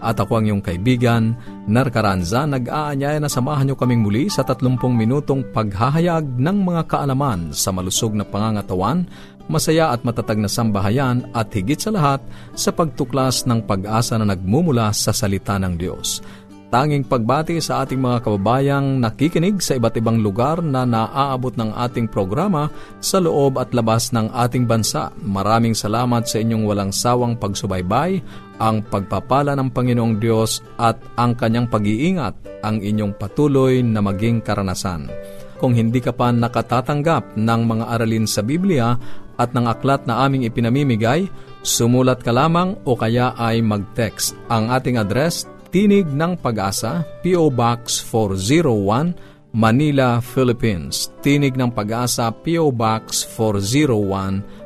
at 0.00 0.20
ako 0.20 0.38
ang 0.40 0.46
iyong 0.48 0.62
kaibigan, 0.64 1.36
Narcaranza, 1.66 2.44
nag-aanyaya 2.44 3.18
na 3.20 3.30
samahan 3.30 3.68
niyo 3.68 3.76
kaming 3.76 4.04
muli 4.04 4.28
sa 4.28 4.44
30 4.46 4.78
minutong 4.92 5.42
paghahayag 5.50 6.24
ng 6.36 6.58
mga 6.62 6.82
kaalaman 6.86 7.50
sa 7.50 7.72
malusog 7.72 8.12
na 8.14 8.24
pangangatawan, 8.24 9.08
masaya 9.46 9.94
at 9.94 10.02
matatag 10.02 10.38
na 10.42 10.50
sambahayan 10.50 11.26
at 11.30 11.50
higit 11.54 11.78
sa 11.78 11.94
lahat 11.94 12.20
sa 12.54 12.74
pagtuklas 12.74 13.46
ng 13.46 13.62
pag-asa 13.64 14.18
na 14.18 14.26
nagmumula 14.26 14.90
sa 14.90 15.14
salita 15.14 15.56
ng 15.56 15.74
Diyos. 15.78 16.20
Tanging 16.66 17.06
pagbati 17.06 17.62
sa 17.62 17.86
ating 17.86 18.02
mga 18.02 18.26
kababayang 18.26 18.98
nakikinig 18.98 19.62
sa 19.62 19.78
iba't 19.78 20.02
ibang 20.02 20.18
lugar 20.18 20.58
na 20.58 20.82
naaabot 20.82 21.54
ng 21.54 21.70
ating 21.70 22.10
programa 22.10 22.66
sa 22.98 23.22
loob 23.22 23.62
at 23.62 23.70
labas 23.70 24.10
ng 24.10 24.34
ating 24.34 24.66
bansa. 24.66 25.14
Maraming 25.22 25.78
salamat 25.78 26.26
sa 26.26 26.42
inyong 26.42 26.66
walang 26.66 26.90
sawang 26.90 27.38
pagsubaybay, 27.38 28.18
ang 28.60 28.84
pagpapala 28.84 29.52
ng 29.56 29.68
Panginoong 29.72 30.16
Diyos 30.20 30.64
at 30.80 31.00
ang 31.16 31.36
kanyang 31.36 31.68
pag-iingat 31.68 32.64
ang 32.64 32.82
inyong 32.82 33.14
patuloy 33.14 33.84
na 33.84 34.02
maging 34.02 34.42
karanasan. 34.42 35.06
Kung 35.56 35.72
hindi 35.72 36.04
ka 36.04 36.12
pa 36.12 36.28
nakatatanggap 36.34 37.38
ng 37.38 37.60
mga 37.64 37.84
aralin 37.96 38.28
sa 38.28 38.44
Biblia 38.44 38.92
at 39.36 39.52
ng 39.56 39.66
aklat 39.68 40.04
na 40.04 40.24
aming 40.24 40.44
ipinamimigay, 40.48 41.28
sumulat 41.64 42.20
ka 42.20 42.32
lamang 42.32 42.76
o 42.84 42.96
kaya 42.96 43.32
ay 43.36 43.64
mag-text. 43.64 44.36
Ang 44.52 44.72
ating 44.72 45.00
address, 45.00 45.48
Tinig 45.72 46.08
ng 46.08 46.40
Pag-asa, 46.40 47.04
P.O. 47.20 47.52
Box 47.52 48.00
401, 48.00 49.52
Manila, 49.56 50.20
Philippines. 50.24 51.12
Tinig 51.20 51.52
ng 51.56 51.68
Pag-asa, 51.72 52.32
P.O. 52.32 52.72
Box 52.72 53.24
401, 53.28 54.65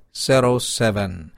0968-8536-607 0.11 1.31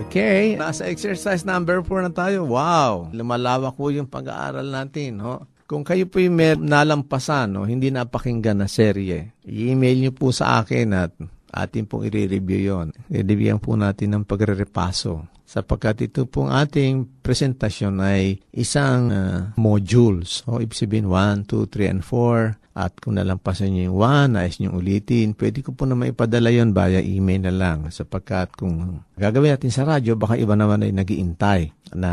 Okay, 0.09 0.57
nasa 0.57 0.89
exercise 0.89 1.45
number 1.45 1.85
4 1.85 2.09
na 2.09 2.13
tayo. 2.17 2.49
Wow, 2.49 3.13
lumalawak 3.13 3.77
po 3.77 3.93
yung 3.93 4.09
pag-aaral 4.09 4.65
natin. 4.65 5.21
Ho? 5.21 5.45
Kung 5.69 5.85
kayo 5.85 6.09
po 6.09 6.25
yung 6.25 6.41
may 6.41 6.57
nalampasan, 6.57 7.53
no, 7.53 7.69
hindi 7.69 7.93
napakinggan 7.93 8.65
na 8.65 8.69
serye, 8.69 9.37
i-email 9.45 10.09
nyo 10.09 10.13
po 10.17 10.33
sa 10.33 10.65
akin 10.65 10.89
at 10.97 11.13
atin 11.55 11.87
pong 11.87 12.11
i-review 12.11 12.61
yon. 12.75 12.89
I-review 13.09 13.57
po 13.63 13.79
natin 13.79 14.19
ng 14.19 14.25
pagre-repaso 14.27 15.31
sapagkat 15.45 16.11
ito 16.11 16.27
pong 16.27 16.51
ating 16.51 17.23
presentasyon 17.23 18.01
ay 18.03 18.43
isang 18.57 19.13
uh, 19.13 19.41
modules. 19.55 20.43
O, 20.51 20.59
ibig 20.59 20.75
sabihin 20.75 21.07
1, 21.07 21.47
2, 21.47 21.69
3, 21.71 21.93
and 21.95 22.03
4. 22.03 22.64
At 22.75 22.99
kung 22.99 23.15
nalampasan 23.15 23.71
niyo 23.71 23.95
yung 23.95 24.35
1, 24.35 24.35
nais 24.35 24.59
niyo 24.59 24.75
ulitin, 24.75 25.39
pwede 25.39 25.63
ko 25.63 25.79
po 25.79 25.87
na 25.87 25.95
maipadala 25.95 26.51
yon 26.51 26.75
via 26.75 26.99
email 26.99 27.47
na 27.47 27.55
lang. 27.55 27.79
Sapagkat 27.87 28.59
kung 28.59 28.99
gagawin 29.15 29.55
natin 29.55 29.71
sa 29.71 29.87
radyo, 29.87 30.19
baka 30.19 30.35
iba 30.35 30.59
naman 30.59 30.83
ay 30.83 30.91
nagiintay 30.91 31.71
na 31.95 32.11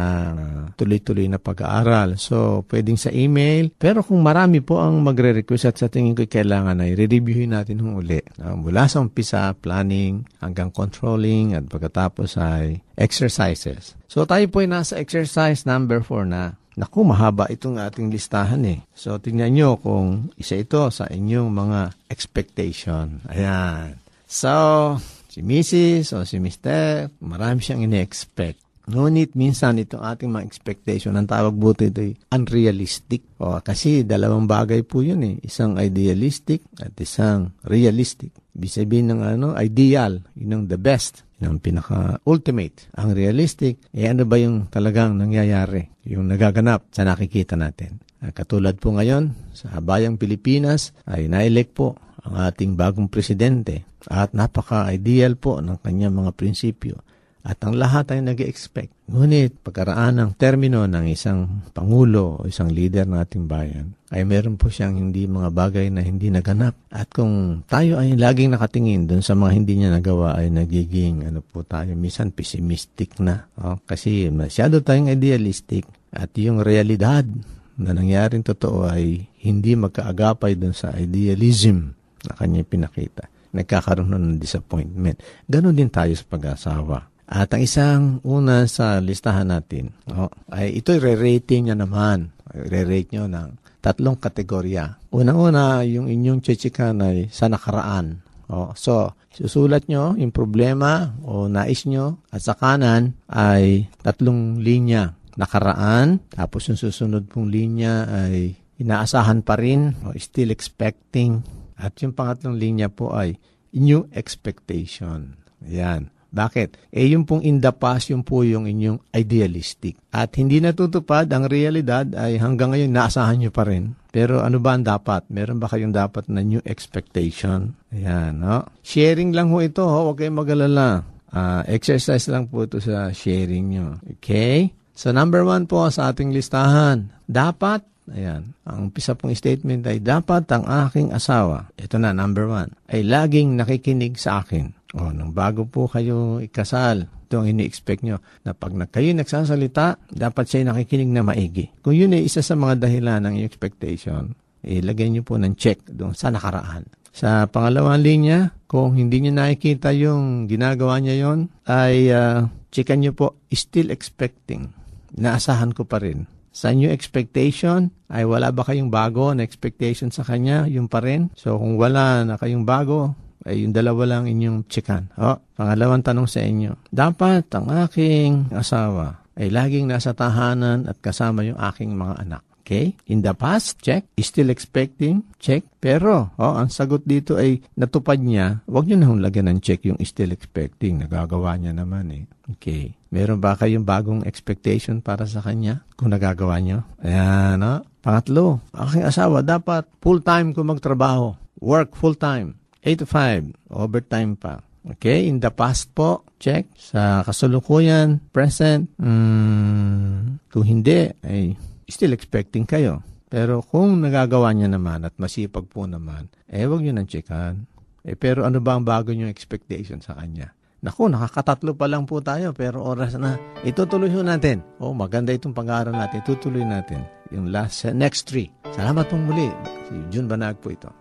tuloy-tuloy 0.77 1.25
na 1.25 1.41
pag-aaral. 1.41 2.21
So, 2.21 2.61
pwedeng 2.69 3.01
sa 3.01 3.09
email. 3.09 3.73
Pero 3.73 4.05
kung 4.05 4.21
marami 4.21 4.61
po 4.61 4.77
ang 4.77 5.01
magre-request 5.01 5.65
at 5.65 5.75
sa 5.81 5.89
tingin 5.89 6.13
ko 6.13 6.29
kailangan 6.29 6.77
ay 6.77 6.93
re-reviewin 6.93 7.57
natin 7.57 7.81
ng 7.81 7.97
uli. 7.97 8.21
Uh, 8.37 8.53
mula 8.53 8.85
sa 8.85 9.01
umpisa, 9.01 9.57
planning, 9.57 10.29
hanggang 10.45 10.69
controlling, 10.69 11.57
at 11.57 11.65
pagkatapos 11.65 12.37
ay 12.37 12.85
exercises. 12.93 13.97
So, 14.05 14.29
tayo 14.29 14.45
po 14.53 14.61
ay 14.61 14.69
nasa 14.69 15.01
exercise 15.01 15.65
number 15.65 16.05
4 16.05 16.29
na. 16.29 16.60
Naku, 16.79 17.03
mahaba 17.03 17.51
itong 17.51 17.75
ating 17.75 18.07
listahan 18.07 18.63
eh. 18.63 18.79
So, 18.95 19.19
tingnan 19.19 19.51
nyo 19.51 19.69
kung 19.75 20.31
isa 20.39 20.55
ito 20.55 20.87
sa 20.87 21.03
inyong 21.11 21.51
mga 21.51 21.79
expectation. 22.07 23.19
Ayan. 23.27 23.99
So, 24.23 24.95
si 25.27 25.43
Mrs. 25.43 26.15
o 26.15 26.23
si 26.23 26.39
Mr. 26.39 27.11
marami 27.19 27.59
siyang 27.59 27.83
ine-expect. 27.83 28.71
Ngunit 28.91 29.37
minsan 29.37 29.77
itong 29.77 30.01
ating 30.01 30.33
mga 30.33 30.47
expectation, 30.47 31.13
ang 31.13 31.29
tawag 31.29 31.53
buto 31.53 31.85
ito 31.85 32.01
ay 32.01 32.17
unrealistic. 32.33 33.23
O, 33.37 33.61
kasi 33.61 34.01
dalawang 34.01 34.49
bagay 34.49 34.81
po 34.81 35.05
yun 35.05 35.21
eh. 35.21 35.35
Isang 35.45 35.77
idealistic 35.77 36.65
at 36.81 36.91
isang 36.97 37.53
realistic. 37.61 38.33
Ibig 38.51 39.07
ng 39.07 39.21
ano, 39.23 39.55
ideal, 39.55 40.21
yun 40.35 40.51
ang 40.53 40.63
the 40.67 40.75
best 40.75 41.23
ng 41.41 41.57
pinaka-ultimate. 41.57 42.91
Ang 42.99 43.15
realistic, 43.17 43.79
eh 43.95 44.05
ano 44.11 44.27
ba 44.27 44.37
yung 44.37 44.69
talagang 44.69 45.17
nangyayari, 45.17 45.89
yung 46.05 46.29
nagaganap 46.29 46.91
sa 46.93 47.07
nakikita 47.07 47.57
natin. 47.57 48.03
Katulad 48.21 48.77
po 48.77 48.93
ngayon, 48.93 49.33
sa 49.57 49.81
bayang 49.81 50.21
Pilipinas 50.21 50.93
ay 51.09 51.25
naelect 51.25 51.73
po 51.73 51.97
ang 52.21 52.37
ating 52.37 52.77
bagong 52.77 53.09
presidente 53.09 53.81
at 54.05 54.37
napaka-ideal 54.37 55.33
po 55.41 55.57
ng 55.57 55.81
kanyang 55.81 56.13
mga 56.13 56.31
prinsipyo. 56.37 57.01
At 57.41 57.57
ang 57.65 57.73
lahat 57.73 58.13
ay 58.13 58.21
nag 58.21 58.37
expect 58.41 58.93
Ngunit 59.11 59.59
pagkaraan 59.59 60.23
ng 60.23 60.31
termino 60.39 60.87
ng 60.87 61.11
isang 61.11 61.67
pangulo 61.75 62.39
o 62.39 62.47
isang 62.47 62.71
leader 62.71 63.03
ng 63.03 63.19
ating 63.19 63.43
bayan, 63.43 63.91
ay 64.07 64.23
meron 64.23 64.55
po 64.55 64.71
siyang 64.71 64.95
hindi 64.95 65.27
mga 65.27 65.51
bagay 65.51 65.91
na 65.91 65.99
hindi 65.99 66.31
naganap. 66.31 66.79
At 66.87 67.11
kung 67.11 67.67
tayo 67.67 67.99
ay 67.99 68.15
laging 68.15 68.55
nakatingin 68.55 69.11
dun 69.11 69.19
sa 69.19 69.35
mga 69.35 69.51
hindi 69.51 69.73
niya 69.75 69.91
nagawa 69.91 70.39
ay 70.39 70.47
nagiging 70.47 71.27
ano 71.27 71.43
po 71.43 71.67
tayo, 71.67 71.91
minsan 71.91 72.31
pessimistic 72.31 73.19
na. 73.19 73.51
Oh, 73.59 73.75
kasi 73.83 74.31
masyado 74.31 74.79
tayong 74.79 75.11
idealistic 75.11 75.83
at 76.15 76.31
yung 76.39 76.63
realidad 76.63 77.27
na 77.75 77.91
nangyaring 77.91 78.47
totoo 78.47 78.87
ay 78.87 79.27
hindi 79.43 79.75
magkaagapay 79.75 80.55
dun 80.55 80.71
sa 80.71 80.95
idealism 80.95 81.91
na 82.23 82.39
kanya 82.39 82.63
pinakita. 82.63 83.27
Nagkakaroon 83.51 84.15
ng 84.15 84.39
disappointment. 84.39 85.19
Ganon 85.51 85.75
din 85.75 85.91
tayo 85.91 86.15
sa 86.15 86.23
pag-asawa 86.23 87.10
at 87.31 87.47
ang 87.55 87.63
isang 87.63 88.01
una 88.27 88.67
sa 88.67 88.99
listahan 88.99 89.47
natin, 89.47 89.95
oh, 90.11 90.27
ay 90.51 90.83
ito 90.83 90.91
re-rating 90.91 91.71
niya 91.71 91.79
naman. 91.79 92.35
Re-rate 92.51 93.15
nyo 93.15 93.31
ng 93.31 93.55
tatlong 93.79 94.19
kategorya. 94.19 94.99
Unang-una, 95.15 95.79
yung 95.87 96.11
inyong 96.11 96.43
chichikan 96.43 96.99
ay 96.99 97.31
sa 97.31 97.47
nakaraan. 97.47 98.19
Oh, 98.51 98.75
so, 98.75 99.15
susulat 99.31 99.87
nyo 99.87 100.11
yung 100.19 100.35
problema 100.35 101.15
o 101.23 101.47
nais 101.47 101.87
nyo 101.87 102.19
at 102.35 102.43
sa 102.43 102.51
kanan 102.51 103.15
ay 103.31 103.87
tatlong 104.03 104.59
linya. 104.59 105.15
Nakaraan, 105.39 106.19
tapos 106.35 106.67
yung 106.67 106.75
susunod 106.75 107.31
pong 107.31 107.47
linya 107.47 108.11
ay 108.11 108.59
inaasahan 108.75 109.39
pa 109.39 109.55
rin 109.55 109.95
o 110.03 110.11
still 110.19 110.51
expecting. 110.51 111.47
At 111.79 111.95
yung 112.03 112.11
pangatlong 112.11 112.59
linya 112.59 112.91
po 112.91 113.15
ay 113.15 113.39
new 113.71 114.03
expectation. 114.11 115.39
Yan. 115.63 116.11
Bakit? 116.31 116.95
Eh 116.95 117.11
yung 117.11 117.27
pong 117.27 117.43
in 117.43 117.59
the 117.59 117.75
past, 117.75 118.07
yung 118.07 118.23
po 118.23 118.47
yung 118.47 118.63
inyong 118.63 119.03
idealistic. 119.11 119.99
At 120.15 120.39
hindi 120.39 120.63
natutupad, 120.63 121.27
ang 121.27 121.51
realidad 121.51 122.07
ay 122.15 122.39
hanggang 122.39 122.71
ngayon 122.71 122.91
naasahan 122.95 123.43
nyo 123.43 123.51
pa 123.51 123.67
rin. 123.67 123.99
Pero 124.15 124.39
ano 124.39 124.63
ba 124.63 124.75
ang 124.75 124.87
dapat? 124.87 125.27
Meron 125.27 125.59
ba 125.59 125.67
kayong 125.67 125.91
dapat 125.91 126.31
na 126.31 126.39
new 126.39 126.63
expectation? 126.63 127.75
Ayan, 127.91 128.39
no? 128.39 128.63
Sharing 128.83 129.35
lang 129.35 129.51
ho 129.51 129.59
ito, 129.59 129.83
ho. 129.83 130.07
huwag 130.07 130.23
kayong 130.23 130.39
magalala. 130.39 131.03
Uh, 131.31 131.63
exercise 131.67 132.27
lang 132.27 132.47
po 132.47 132.67
ito 132.67 132.79
sa 132.79 133.11
sharing 133.11 133.71
nyo. 133.71 133.87
Okay? 134.19 134.71
So 134.91 135.15
number 135.15 135.43
one 135.47 135.67
po 135.67 135.87
sa 135.87 136.11
ating 136.11 136.31
listahan, 136.35 137.11
dapat 137.27 137.87
Ayan. 138.11 138.57
Ang 138.67 138.91
pisa 138.91 139.15
pong 139.15 139.31
statement 139.37 139.87
ay 139.87 140.03
dapat 140.03 140.43
ang 140.51 140.65
aking 140.67 141.15
asawa, 141.15 141.71
ito 141.79 141.95
na, 141.95 142.11
number 142.11 142.49
one, 142.49 142.73
ay 142.91 143.07
laging 143.07 143.55
nakikinig 143.55 144.19
sa 144.19 144.43
akin. 144.43 144.73
O, 144.91 145.11
nung 145.15 145.31
bago 145.31 145.63
po 145.67 145.87
kayo 145.87 146.43
ikasal, 146.43 147.07
ito 147.07 147.39
ang 147.39 147.47
ini-expect 147.47 148.03
nyo, 148.03 148.19
na 148.43 148.51
pag 148.51 148.75
kayo 148.91 149.15
nagsasalita, 149.15 150.03
dapat 150.11 150.45
siya 150.51 150.67
nakikinig 150.67 151.15
na 151.15 151.23
maigi. 151.23 151.71
Kung 151.79 151.95
yun 151.95 152.11
ay 152.11 152.27
isa 152.27 152.43
sa 152.43 152.59
mga 152.59 152.83
dahilan 152.83 153.23
ng 153.23 153.39
expectation, 153.39 154.35
ilagay 154.67 155.07
nyo 155.07 155.23
po 155.23 155.39
ng 155.39 155.55
check 155.55 155.87
doon 155.87 156.11
sa 156.11 156.27
nakaraan. 156.27 156.83
Sa 157.11 157.47
pangalawang 157.47 158.03
linya, 158.03 158.55
kung 158.71 158.95
hindi 158.95 159.23
nyo 159.23 159.31
nakikita 159.35 159.91
yung 159.95 160.47
ginagawa 160.47 160.99
niya 160.99 161.27
yon 161.27 161.51
ay 161.67 162.07
uh, 162.11 162.47
checkan 162.71 163.03
nyo 163.03 163.11
po, 163.11 163.27
still 163.51 163.91
expecting. 163.91 164.71
Naasahan 165.15 165.75
ko 165.75 165.83
pa 165.83 165.99
rin. 165.99 166.27
Sa 166.51 166.71
new 166.75 166.91
expectation, 166.91 167.91
ay 168.11 168.27
wala 168.27 168.51
ba 168.51 168.67
kayong 168.67 168.91
bago 168.91 169.31
na 169.31 169.43
expectation 169.43 170.11
sa 170.11 170.23
kanya? 170.23 170.67
Yung 170.67 170.91
pa 170.91 170.99
rin. 170.99 171.31
So 171.35 171.55
kung 171.55 171.79
wala 171.79 172.27
na 172.27 172.35
kayong 172.35 172.67
bago, 172.67 173.15
ay 173.45 173.65
yung 173.65 173.73
dalawa 173.73 174.17
lang 174.17 174.29
inyong 174.29 174.69
chikan. 174.69 175.09
O, 175.17 175.37
pangalawang 175.57 176.05
tanong 176.05 176.29
sa 176.29 176.41
inyo. 176.41 176.77
Dapat 176.89 177.49
ang 177.57 177.67
aking 177.87 178.53
asawa 178.53 179.21
ay 179.39 179.49
laging 179.49 179.89
nasa 179.89 180.13
tahanan 180.13 180.85
at 180.85 180.99
kasama 180.99 181.41
yung 181.47 181.57
aking 181.57 181.95
mga 181.97 182.15
anak. 182.21 182.43
Okay? 182.61 182.93
In 183.09 183.25
the 183.25 183.33
past, 183.33 183.81
check. 183.81 184.07
Still 184.21 184.53
expecting, 184.53 185.25
check. 185.41 185.65
Pero, 185.81 186.31
oh, 186.37 186.53
ang 186.55 186.69
sagot 186.69 187.03
dito 187.03 187.35
ay 187.35 187.59
natupad 187.75 188.21
niya. 188.21 188.61
Huwag 188.69 188.85
niyo 188.87 189.01
na 189.01 189.27
lagyan 189.27 189.49
ng 189.49 189.59
check 189.59 189.83
yung 189.89 189.97
still 190.05 190.31
expecting. 190.31 191.01
Nagagawa 191.01 191.57
niya 191.57 191.73
naman 191.73 192.13
eh. 192.13 192.23
Okay. 192.55 192.93
Meron 193.11 193.43
ba 193.43 193.59
kayong 193.59 193.83
bagong 193.83 194.21
expectation 194.23 195.03
para 195.03 195.27
sa 195.27 195.43
kanya 195.43 195.83
kung 195.99 196.13
nagagawa 196.13 196.61
niyo? 196.61 196.85
Ayan, 197.03 197.59
no? 197.59 197.83
Pangatlo, 197.99 198.63
aking 198.71 199.03
asawa 199.03 199.43
dapat 199.43 199.83
full-time 199.99 200.55
ko 200.55 200.63
magtrabaho. 200.63 201.35
Work 201.59 201.97
full-time. 201.97 202.60
8 202.81 203.01
to 203.01 203.05
5, 203.05 203.73
overtime 203.77 204.33
pa. 204.33 204.65
Okay, 204.81 205.29
in 205.29 205.37
the 205.37 205.53
past 205.53 205.93
po, 205.93 206.25
check. 206.41 206.65
Sa 206.73 207.21
kasalukuyan, 207.21 208.17
present, 208.33 208.89
mm, 208.97 210.49
kung 210.49 210.65
hindi, 210.65 211.05
ay 211.21 211.53
still 211.85 212.17
expecting 212.17 212.65
kayo. 212.65 213.05
Pero 213.29 213.61
kung 213.61 214.01
nagagawa 214.01 214.49
niya 214.51 214.73
naman 214.73 215.05
at 215.05 215.13
masipag 215.21 215.69
po 215.69 215.85
naman, 215.85 216.27
eh 216.49 216.65
wag 216.65 216.81
niyo 216.81 216.97
nang 216.97 217.05
checkan. 217.05 217.69
Eh, 218.01 218.17
pero 218.17 218.41
ano 218.43 218.57
ba 218.57 218.73
ang 218.73 218.81
bago 218.81 219.13
niyong 219.13 219.29
expectation 219.29 220.01
sa 220.01 220.17
kanya? 220.17 220.49
Naku, 220.81 221.05
nakakatatlo 221.13 221.77
pa 221.77 221.85
lang 221.85 222.09
po 222.09 222.17
tayo, 222.25 222.49
pero 222.57 222.81
oras 222.81 223.13
na. 223.13 223.37
Itutuloy 223.61 224.09
ho 224.09 224.25
natin. 224.25 224.65
Oh, 224.81 224.97
maganda 224.97 225.29
itong 225.29 225.53
pag-aaral 225.53 225.93
natin. 225.93 226.25
Itutuloy 226.25 226.65
natin. 226.65 227.05
Yung 227.29 227.53
last, 227.53 227.85
next 227.93 228.25
three. 228.25 228.49
Salamat 228.73 229.05
pong 229.05 229.29
muli. 229.29 229.45
Si 229.85 229.93
June 230.09 230.25
Banag 230.25 230.57
po 230.57 230.73
ito. 230.73 231.00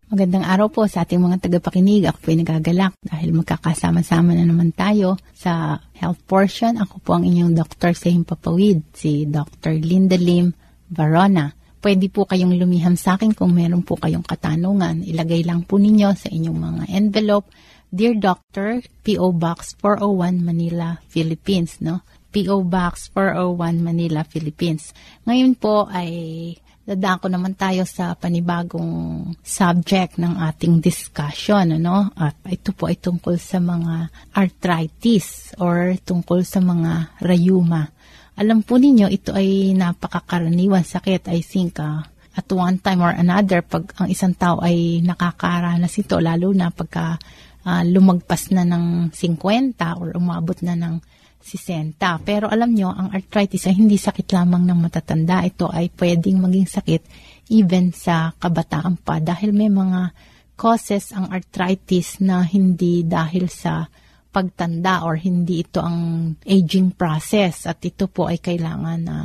Magandang 0.09 0.41
araw 0.41 0.73
po 0.73 0.89
sa 0.89 1.05
ating 1.05 1.21
mga 1.21 1.45
tagapakinig. 1.45 2.09
Ako 2.09 2.17
po 2.17 2.33
ay 2.33 2.41
nagagalak 2.41 2.97
dahil 3.05 3.29
magkakasama-sama 3.37 4.33
na 4.33 4.41
naman 4.41 4.73
tayo 4.73 5.21
sa 5.37 5.77
health 5.93 6.17
portion. 6.25 6.81
Ako 6.81 6.97
po 7.05 7.13
ang 7.13 7.29
inyong 7.29 7.53
doktor 7.53 7.93
sa 7.93 8.09
Himpapawid, 8.09 8.89
si 8.97 9.29
Dr. 9.29 9.77
Linda 9.77 10.17
Lim 10.17 10.49
Varona. 10.89 11.53
Pwede 11.77 12.09
po 12.09 12.25
kayong 12.25 12.57
lumiham 12.57 12.97
sa 12.97 13.21
akin 13.21 13.37
kung 13.37 13.53
meron 13.53 13.85
po 13.85 14.01
kayong 14.01 14.25
katanungan. 14.25 15.05
Ilagay 15.05 15.45
lang 15.45 15.69
po 15.69 15.77
ninyo 15.77 16.09
sa 16.17 16.33
inyong 16.33 16.57
mga 16.57 16.89
envelope 16.89 17.53
Dear 17.89 18.21
Doctor, 18.21 18.85
P.O. 19.01 19.33
Box 19.33 19.73
401 19.81 20.45
Manila, 20.45 21.01
Philippines, 21.09 21.81
no? 21.81 22.05
P.O. 22.29 22.61
Box 22.61 23.09
401 23.17 23.81
Manila, 23.81 24.21
Philippines. 24.21 24.93
Ngayon 25.25 25.57
po 25.57 25.89
ay 25.89 26.53
dadako 26.85 27.33
naman 27.33 27.57
tayo 27.57 27.89
sa 27.89 28.13
panibagong 28.13 29.33
subject 29.41 30.21
ng 30.21 30.37
ating 30.37 30.77
discussion, 30.85 31.81
ano? 31.81 32.13
At 32.13 32.37
ito 32.45 32.77
po 32.77 32.93
ay 32.93 33.01
tungkol 33.01 33.41
sa 33.41 33.57
mga 33.57 34.13
arthritis 34.37 35.57
or 35.57 35.97
tungkol 35.97 36.45
sa 36.45 36.61
mga 36.61 37.17
rayuma. 37.25 37.89
Alam 38.37 38.61
po 38.61 38.77
ninyo, 38.77 39.09
ito 39.09 39.33
ay 39.33 39.73
napakakaraniwan 39.73 40.85
sakit. 40.85 41.33
I 41.33 41.41
think 41.41 41.81
uh, 41.81 42.05
at 42.37 42.47
one 42.53 42.77
time 42.79 43.01
or 43.01 43.11
another, 43.11 43.65
pag 43.65 43.89
ang 43.99 44.07
isang 44.07 44.37
tao 44.37 44.61
ay 44.61 45.01
nakakaranas 45.01 45.97
ito, 45.99 46.21
lalo 46.21 46.53
na 46.53 46.69
pagka 46.69 47.17
ah, 47.65 47.83
lumagpas 47.83 48.51
na 48.53 48.63
ng 48.63 49.11
50 49.11 49.75
or 49.99 50.15
umabot 50.15 50.59
na 50.63 50.75
ng 50.75 50.99
60. 51.39 51.95
Pero 52.27 52.51
alam 52.51 52.75
nyo, 52.75 52.91
ang 52.91 53.09
arthritis 53.15 53.65
ay 53.65 53.79
hindi 53.79 53.95
sakit 53.95 54.27
lamang 54.35 54.67
ng 54.67 54.79
matatanda. 54.79 55.41
Ito 55.47 55.71
ay 55.71 55.89
pwedeng 55.95 56.43
maging 56.43 56.67
sakit 56.67 57.01
even 57.49 57.95
sa 57.95 58.35
kabataan 58.35 58.99
pa 59.01 59.17
dahil 59.23 59.55
may 59.55 59.71
mga 59.71 60.11
causes 60.59 61.15
ang 61.15 61.31
arthritis 61.31 62.19
na 62.19 62.43
hindi 62.43 63.07
dahil 63.07 63.47
sa 63.47 63.87
pagtanda 64.29 65.07
or 65.07 65.17
hindi 65.17 65.65
ito 65.65 65.81
ang 65.81 66.31
aging 66.45 66.93
process 66.93 67.65
at 67.65 67.81
ito 67.81 68.05
po 68.11 68.29
ay 68.29 68.37
kailangan 68.37 68.99
na 69.01 69.17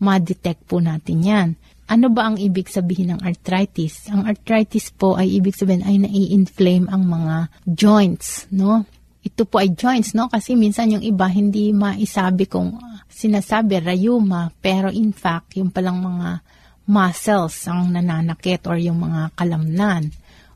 ma-detect 0.00 0.64
po 0.64 0.80
natin 0.80 1.18
yan. 1.20 1.48
Ano 1.86 2.10
ba 2.10 2.26
ang 2.26 2.36
ibig 2.36 2.66
sabihin 2.66 3.14
ng 3.14 3.20
arthritis? 3.22 4.10
Ang 4.10 4.26
arthritis 4.26 4.90
po 4.90 5.14
ay 5.14 5.38
ibig 5.38 5.54
sabihin 5.54 5.86
ay 5.86 6.02
nai-inflame 6.02 6.90
ang 6.90 7.06
mga 7.06 7.46
joints, 7.62 8.50
no? 8.50 8.82
Ito 9.22 9.46
po 9.46 9.62
ay 9.62 9.74
joints, 9.78 10.14
no? 10.14 10.26
Kasi 10.26 10.58
minsan 10.58 10.90
yung 10.90 11.04
iba 11.06 11.30
hindi 11.30 11.70
maisabi 11.70 12.50
kung 12.50 12.74
sinasabi 13.06 13.78
rayuma, 13.78 14.50
pero 14.58 14.90
in 14.90 15.14
fact, 15.14 15.58
yung 15.62 15.70
palang 15.70 16.02
mga 16.02 16.42
muscles 16.90 17.66
ang 17.70 17.94
nananakit 17.94 18.66
or 18.66 18.78
yung 18.78 19.02
mga 19.02 19.34
kalamnan 19.34 20.10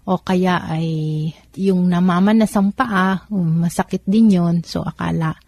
o 0.07 0.19
kaya 0.19 0.67
ay 0.67 0.87
yung 1.59 1.87
namamanas 1.87 2.55
ang 2.59 2.75
paa, 2.75 3.27
um, 3.31 3.67
masakit 3.67 4.03
din 4.07 4.35
yon 4.35 4.67
so 4.67 4.83
akala 4.83 5.39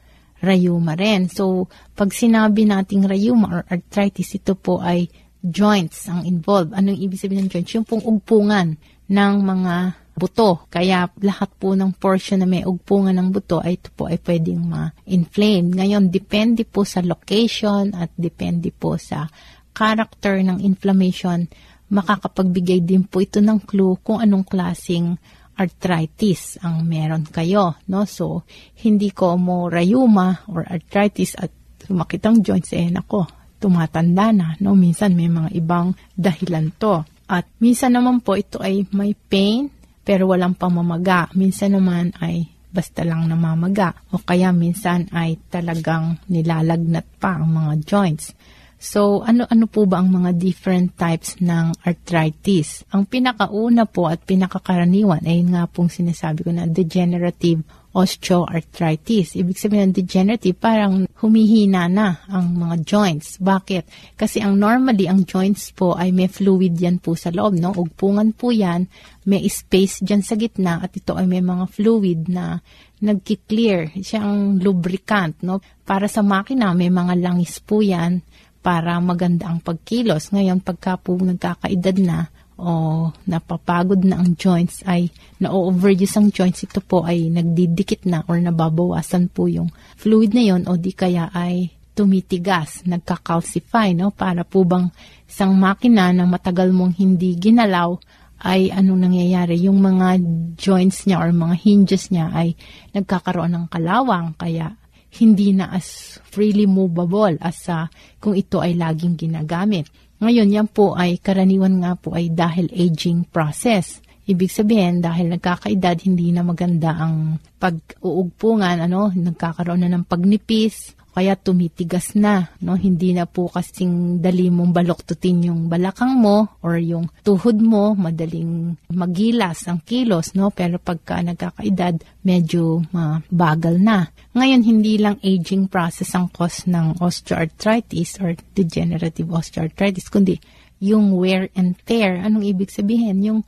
rayuma 0.42 0.98
rin. 0.98 1.30
So, 1.30 1.70
pag 1.94 2.10
sinabi 2.10 2.66
nating 2.66 3.06
rayuma 3.06 3.46
or 3.46 3.62
arthritis, 3.70 4.34
ito 4.34 4.58
po 4.58 4.82
ay 4.82 5.06
joints 5.42 6.06
ang 6.06 6.22
involved. 6.24 6.72
Anong 6.72 6.98
ibig 6.98 7.18
sabihin 7.18 7.46
ng 7.46 7.52
joints? 7.52 7.74
Yung 7.74 7.86
pong 7.86 8.06
ugpungan 8.06 8.78
ng 9.10 9.34
mga 9.42 9.74
buto. 10.14 10.70
Kaya 10.70 11.10
lahat 11.20 11.50
po 11.58 11.74
ng 11.74 11.98
portion 11.98 12.40
na 12.40 12.48
may 12.48 12.62
ugpungan 12.62 13.18
ng 13.18 13.28
buto 13.34 13.58
ay 13.58 13.76
ito 13.76 13.90
po 13.92 14.06
ay 14.06 14.22
pwedeng 14.22 14.62
ma-inflame. 14.62 15.74
Ngayon, 15.74 16.08
depende 16.08 16.62
po 16.62 16.86
sa 16.86 17.02
location 17.02 17.92
at 17.92 18.14
depende 18.14 18.70
po 18.70 18.94
sa 18.96 19.26
character 19.72 20.38
ng 20.40 20.62
inflammation 20.62 21.48
makakapagbigay 21.92 22.80
din 22.80 23.04
po 23.04 23.20
ito 23.20 23.44
ng 23.44 23.68
clue 23.68 24.00
kung 24.00 24.24
anong 24.24 24.48
klasing 24.48 25.20
arthritis 25.60 26.56
ang 26.64 26.88
meron 26.88 27.28
kayo. 27.28 27.76
No? 27.84 28.08
So, 28.08 28.48
hindi 28.80 29.12
ko 29.12 29.36
mo 29.36 29.68
rayuma 29.68 30.48
or 30.48 30.64
arthritis 30.64 31.36
at 31.36 31.52
sumakit 31.84 32.24
ang 32.24 32.40
joints, 32.40 32.72
eh 32.72 32.88
nako, 32.88 33.28
tumatanda 33.62 34.34
na. 34.34 34.58
No? 34.58 34.74
Minsan 34.74 35.14
may 35.14 35.30
mga 35.30 35.54
ibang 35.54 35.94
dahilan 36.18 36.74
to. 36.74 37.06
At 37.30 37.46
minsan 37.62 37.94
naman 37.94 38.18
po 38.20 38.34
ito 38.34 38.58
ay 38.58 38.90
may 38.90 39.14
pain 39.14 39.70
pero 40.02 40.26
walang 40.26 40.58
pamamaga. 40.58 41.30
Minsan 41.38 41.78
naman 41.78 42.10
ay 42.18 42.50
basta 42.74 43.06
lang 43.06 43.30
namamaga. 43.30 43.94
O 44.10 44.18
kaya 44.18 44.50
minsan 44.50 45.06
ay 45.14 45.38
talagang 45.46 46.18
nilalagnat 46.26 47.06
pa 47.22 47.38
ang 47.38 47.54
mga 47.54 47.72
joints. 47.86 48.34
So, 48.82 49.22
ano-ano 49.22 49.70
po 49.70 49.86
ba 49.86 50.02
ang 50.02 50.10
mga 50.10 50.34
different 50.34 50.98
types 50.98 51.38
ng 51.38 51.70
arthritis? 51.86 52.82
Ang 52.90 53.06
pinakauna 53.06 53.86
po 53.86 54.10
at 54.10 54.26
pinakakaraniwan 54.26 55.22
ay 55.22 55.46
nga 55.46 55.70
pong 55.70 55.86
sinasabi 55.86 56.42
ko 56.42 56.50
na 56.50 56.66
degenerative 56.66 57.62
osteoarthritis. 57.92 59.36
Ibig 59.36 59.56
sabihin 59.56 59.92
ng 59.92 59.96
degenerative, 59.96 60.56
parang 60.56 61.04
humihina 61.20 61.86
na 61.92 62.24
ang 62.28 62.56
mga 62.56 62.84
joints. 62.84 63.36
Bakit? 63.36 64.16
Kasi 64.16 64.40
ang 64.40 64.56
normally, 64.56 65.06
ang 65.06 65.28
joints 65.28 65.70
po 65.76 65.92
ay 65.92 66.10
may 66.10 66.28
fluid 66.28 66.76
yan 66.76 66.98
po 66.98 67.12
sa 67.12 67.28
loob, 67.28 67.60
no? 67.60 67.76
Ugpungan 67.76 68.32
po 68.32 68.48
yan, 68.50 68.88
may 69.28 69.44
space 69.46 70.00
dyan 70.00 70.24
sa 70.24 70.34
gitna 70.34 70.80
at 70.80 70.96
ito 70.96 71.12
ay 71.14 71.28
may 71.28 71.44
mga 71.44 71.64
fluid 71.68 72.32
na 72.32 72.58
nagki-clear. 73.04 73.92
Siya 74.00 74.24
ang 74.24 74.56
lubricant, 74.56 75.36
no? 75.44 75.60
Para 75.84 76.08
sa 76.08 76.24
makina, 76.24 76.72
may 76.72 76.88
mga 76.88 77.20
langis 77.20 77.60
po 77.60 77.84
yan 77.84 78.24
para 78.62 78.96
maganda 79.02 79.50
ang 79.50 79.58
pagkilos. 79.58 80.30
Ngayon, 80.30 80.62
pagka 80.62 80.96
po 80.96 81.18
nagkakaedad 81.18 81.98
na 81.98 82.30
o 82.62 83.10
napapagod 83.26 84.06
na 84.06 84.22
ang 84.22 84.38
joints 84.38 84.86
ay 84.86 85.10
na-overuse 85.42 86.14
ang 86.22 86.30
joints, 86.30 86.62
ito 86.62 86.78
po 86.78 87.02
ay 87.02 87.26
nagdidikit 87.26 88.06
na 88.06 88.22
or 88.30 88.38
nababawasan 88.38 89.26
po 89.34 89.50
yung 89.50 89.74
fluid 89.98 90.30
na 90.30 90.46
yon 90.46 90.70
o 90.70 90.78
di 90.78 90.94
kaya 90.94 91.26
ay 91.34 91.74
tumitigas, 91.92 92.86
nagka-calcify, 92.88 93.92
no? 93.92 94.14
Para 94.14 94.46
po 94.46 94.64
bang 94.64 94.88
isang 95.28 95.52
makina 95.58 96.14
na 96.14 96.24
matagal 96.24 96.72
mong 96.72 96.96
hindi 96.96 97.36
ginalaw 97.36 97.98
ay 98.42 98.72
anong 98.72 99.10
nangyayari? 99.10 99.60
Yung 99.66 99.78
mga 99.78 100.18
joints 100.56 101.04
niya 101.04 101.20
or 101.20 101.30
mga 101.30 101.56
hinges 101.60 102.08
niya 102.08 102.32
ay 102.32 102.56
nagkakaroon 102.96 103.52
ng 103.52 103.66
kalawang 103.68 104.34
kaya 104.38 104.74
hindi 105.12 105.52
na 105.52 105.68
as 105.68 106.16
freely 106.24 106.64
movable 106.64 107.36
as 107.44 107.68
uh, 107.68 107.84
kung 108.16 108.32
ito 108.32 108.64
ay 108.64 108.72
laging 108.72 109.20
ginagamit. 109.20 109.92
Ngayon, 110.22 110.54
yan 110.54 110.68
po 110.70 110.94
ay 110.94 111.18
karaniwan 111.18 111.82
nga 111.82 111.98
po 111.98 112.14
ay 112.14 112.30
dahil 112.30 112.70
aging 112.70 113.26
process. 113.26 113.98
Ibig 114.22 114.54
sabihin, 114.54 115.02
dahil 115.02 115.34
nagkakaedad, 115.34 115.98
hindi 116.06 116.30
na 116.30 116.46
maganda 116.46 116.94
ang 116.94 117.42
pag-uugpungan, 117.58 118.86
ano, 118.86 119.10
nagkakaroon 119.10 119.82
na 119.82 119.90
ng 119.90 120.06
pagnipis, 120.06 120.94
kaya 121.12 121.36
tumitigas 121.36 122.16
na, 122.16 122.48
no? 122.64 122.72
Hindi 122.72 123.12
na 123.12 123.28
po 123.28 123.52
kasing 123.52 124.24
dali 124.24 124.48
mong 124.48 124.72
baloktutin 124.72 125.52
yung 125.52 125.68
balakang 125.68 126.16
mo 126.16 126.56
or 126.64 126.80
yung 126.80 127.12
tuhod 127.20 127.60
mo, 127.60 127.92
madaling 127.92 128.80
magilas 128.88 129.68
ang 129.68 129.84
kilos, 129.84 130.32
no? 130.32 130.48
Pero 130.48 130.80
pagka 130.80 131.20
nagkakaedad, 131.20 132.00
medyo 132.24 132.80
mabagal 132.96 133.76
na. 133.76 134.08
Ngayon, 134.32 134.62
hindi 134.64 134.96
lang 134.96 135.20
aging 135.20 135.68
process 135.68 136.16
ang 136.16 136.32
cause 136.32 136.64
ng 136.64 136.96
osteoarthritis 136.96 138.16
or 138.24 138.32
degenerative 138.56 139.28
osteoarthritis, 139.28 140.08
kundi 140.08 140.40
yung 140.80 141.12
wear 141.12 141.52
and 141.52 141.76
tear. 141.84 142.16
Anong 142.24 142.56
ibig 142.56 142.72
sabihin? 142.72 143.20
Yung 143.20 143.40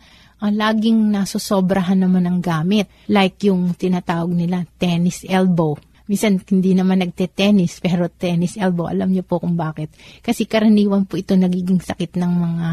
uh, 0.44 0.52
laging 0.52 1.08
nasosobrahan 1.08 2.04
naman 2.04 2.28
ng 2.28 2.38
gamit. 2.44 2.92
Like 3.08 3.40
yung 3.48 3.72
tinatawag 3.72 4.36
nila 4.36 4.68
tennis 4.76 5.24
elbow 5.24 5.80
Minsan 6.04 6.36
hindi 6.52 6.76
naman 6.76 7.00
nagte-tennis 7.00 7.80
pero 7.80 8.12
tennis 8.12 8.60
elbow. 8.60 8.92
Alam 8.92 9.12
niyo 9.12 9.24
po 9.24 9.40
kung 9.40 9.56
bakit. 9.56 9.92
Kasi 10.20 10.44
karaniwan 10.44 11.08
po 11.08 11.16
ito 11.16 11.32
nagiging 11.32 11.80
sakit 11.80 12.20
ng 12.20 12.32
mga 12.32 12.68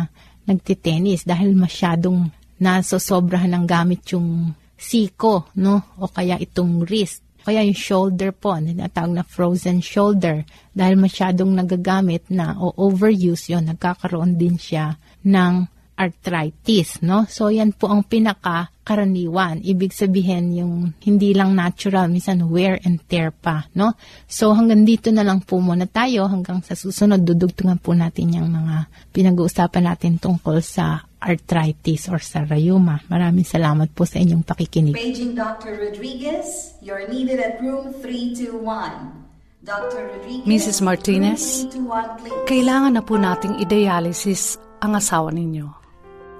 nagte-tennis 0.51 1.23
dahil 1.23 1.55
masyadong 1.55 2.27
nasosobrahan 2.59 3.55
ng 3.55 3.65
gamit 3.65 4.03
yung 4.11 4.51
siko, 4.75 5.49
no? 5.57 5.95
O 6.01 6.11
kaya 6.11 6.35
itong 6.37 6.83
wrist. 6.85 7.23
Kaya 7.41 7.65
yung 7.65 7.77
shoulder 7.77 8.29
po, 8.37 8.53
tinatawag 8.53 9.17
na 9.17 9.25
frozen 9.25 9.81
shoulder. 9.81 10.45
Dahil 10.75 10.93
masyadong 10.99 11.57
nagagamit 11.57 12.29
na 12.29 12.53
o 12.61 12.69
overuse 12.77 13.49
yon 13.49 13.65
nagkakaroon 13.65 14.37
din 14.37 14.61
siya 14.61 14.93
ng 15.25 15.80
arthritis, 16.01 16.97
no? 17.05 17.29
So, 17.29 17.53
yan 17.53 17.77
po 17.77 17.93
ang 17.93 18.01
pinaka-karaniwan. 18.09 19.61
Ibig 19.61 19.93
sabihin, 19.93 20.57
yung 20.57 20.97
hindi 21.05 21.37
lang 21.37 21.53
natural, 21.53 22.09
minsan 22.09 22.49
wear 22.49 22.81
and 22.81 22.97
tear 23.05 23.29
pa, 23.29 23.69
no? 23.77 23.93
So, 24.25 24.57
hanggang 24.57 24.81
dito 24.81 25.13
na 25.13 25.21
lang 25.21 25.45
po 25.45 25.61
muna 25.61 25.85
tayo. 25.85 26.25
Hanggang 26.25 26.65
sa 26.65 26.73
susunod, 26.73 27.21
dudugtungan 27.21 27.77
po 27.77 27.93
natin 27.93 28.33
yung 28.33 28.49
mga 28.49 28.89
pinag-uusapan 29.13 29.93
natin 29.93 30.17
tungkol 30.17 30.57
sa 30.65 31.05
arthritis 31.21 32.09
or 32.09 32.17
sa 32.17 32.41
rayuma. 32.41 33.05
Maraming 33.05 33.45
salamat 33.45 33.93
po 33.93 34.09
sa 34.09 34.17
inyong 34.17 34.41
pakikinig. 34.41 34.97
Paging 34.97 35.37
Dr. 35.37 35.77
Rodriguez, 35.77 36.73
you're 36.81 37.05
needed 37.05 37.37
at 37.37 37.61
room 37.61 37.93
321. 38.01 39.21
Dr. 39.61 40.09
Rodriguez, 40.09 40.49
Mrs. 40.49 40.81
Martinez, 40.81 41.69
321, 41.69 42.49
kailangan 42.49 42.97
na 42.97 43.05
po 43.05 43.21
nating 43.21 43.61
i-dialysis 43.61 44.57
ang 44.81 44.97
asawa 44.97 45.29
ninyo. 45.29 45.80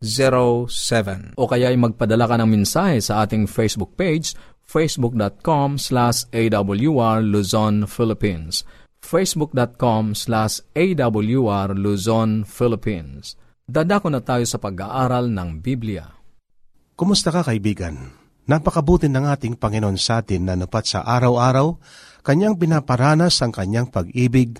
0968-8536-607. 0.00 1.36
O 1.36 1.44
kaya 1.44 1.68
ay 1.68 1.76
magpadala 1.76 2.24
ka 2.24 2.36
ng 2.40 2.48
mensahe 2.48 2.98
sa 3.04 3.24
ating 3.24 3.44
Facebook 3.44 3.94
page, 4.00 4.32
facebook.com 4.64 5.76
slash 5.76 6.24
awr 6.32 7.20
Luzon, 7.20 7.84
Philippines. 7.84 8.64
facebook.com 9.00 10.12
slash 10.16 10.60
awr 10.76 11.68
Luzon, 11.76 12.44
Philippines. 12.48 13.36
Dadako 13.70 14.08
na 14.10 14.20
tayo 14.20 14.44
sa 14.48 14.58
pag-aaral 14.58 15.30
ng 15.30 15.62
Biblia. 15.62 16.04
Kumusta 16.98 17.32
ka 17.32 17.46
kaibigan? 17.46 18.12
Napakabuti 18.50 19.06
ng 19.06 19.30
ating 19.30 19.54
Panginoon 19.56 19.94
sa 19.94 20.20
atin 20.20 20.50
na 20.50 20.58
napat 20.58 20.90
sa 20.90 21.06
araw-araw, 21.06 21.78
kanyang 22.26 22.58
pinaparanas 22.58 23.38
ang 23.40 23.54
kanyang 23.54 23.86
pag-ibig, 23.88 24.58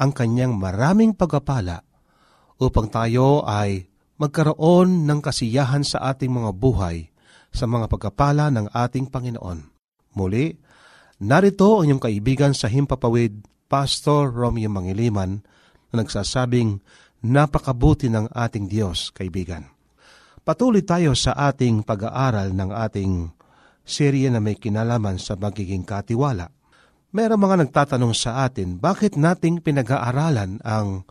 ang 0.00 0.10
kanyang 0.16 0.56
maraming 0.56 1.12
pagpapala, 1.12 1.84
upang 2.56 2.88
tayo 2.88 3.44
ay 3.44 3.84
magkaroon 4.16 5.04
ng 5.04 5.20
kasiyahan 5.20 5.84
sa 5.84 6.12
ating 6.12 6.32
mga 6.32 6.50
buhay 6.56 7.12
sa 7.52 7.64
mga 7.68 7.88
pagkapala 7.88 8.52
ng 8.52 8.72
ating 8.72 9.08
Panginoon. 9.08 9.72
Muli, 10.16 10.56
narito 11.20 11.80
ang 11.80 11.88
iyong 11.88 12.02
kaibigan 12.02 12.52
sa 12.56 12.68
Himpapawid, 12.68 13.44
Pastor 13.68 14.32
Romeo 14.32 14.72
Mangiliman, 14.72 15.44
na 15.92 16.04
nagsasabing, 16.04 16.80
napakabuti 17.24 18.08
ng 18.12 18.32
ating 18.32 18.68
Diyos, 18.68 19.12
kaibigan. 19.12 19.68
Patuloy 20.46 20.86
tayo 20.86 21.12
sa 21.18 21.34
ating 21.50 21.82
pag-aaral 21.82 22.54
ng 22.54 22.70
ating 22.70 23.12
serye 23.82 24.30
na 24.30 24.38
may 24.38 24.54
kinalaman 24.54 25.18
sa 25.18 25.34
magiging 25.34 25.82
katiwala. 25.82 26.54
Meron 27.10 27.42
mga 27.42 27.66
nagtatanong 27.66 28.14
sa 28.14 28.46
atin, 28.46 28.78
bakit 28.78 29.18
nating 29.18 29.58
pinag-aaralan 29.64 30.62
ang 30.62 31.02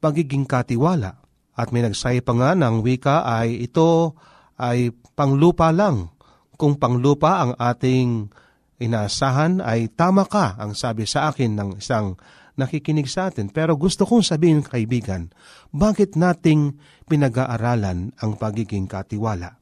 pagiging 0.00 0.48
katiwala? 0.48 1.19
At 1.60 1.76
may 1.76 1.84
nagsay 1.84 2.24
pa 2.24 2.32
nga 2.32 2.56
ng 2.56 2.80
wika 2.80 3.20
ay 3.28 3.68
ito 3.68 4.16
ay 4.56 4.96
panglupa 5.12 5.68
lang. 5.76 6.16
Kung 6.56 6.80
panglupa 6.80 7.44
ang 7.44 7.52
ating 7.60 8.32
inaasahan 8.80 9.60
ay 9.60 9.92
tama 9.92 10.24
ka 10.24 10.56
ang 10.56 10.72
sabi 10.72 11.04
sa 11.04 11.28
akin 11.28 11.52
ng 11.52 11.70
isang 11.76 12.16
nakikinig 12.56 13.08
sa 13.08 13.28
atin. 13.28 13.52
Pero 13.52 13.76
gusto 13.76 14.08
kong 14.08 14.24
sabihin, 14.24 14.64
kaibigan, 14.64 15.28
bakit 15.72 16.16
nating 16.16 16.80
pinag-aaralan 17.08 18.16
ang 18.16 18.32
pagiging 18.40 18.88
katiwala? 18.88 19.60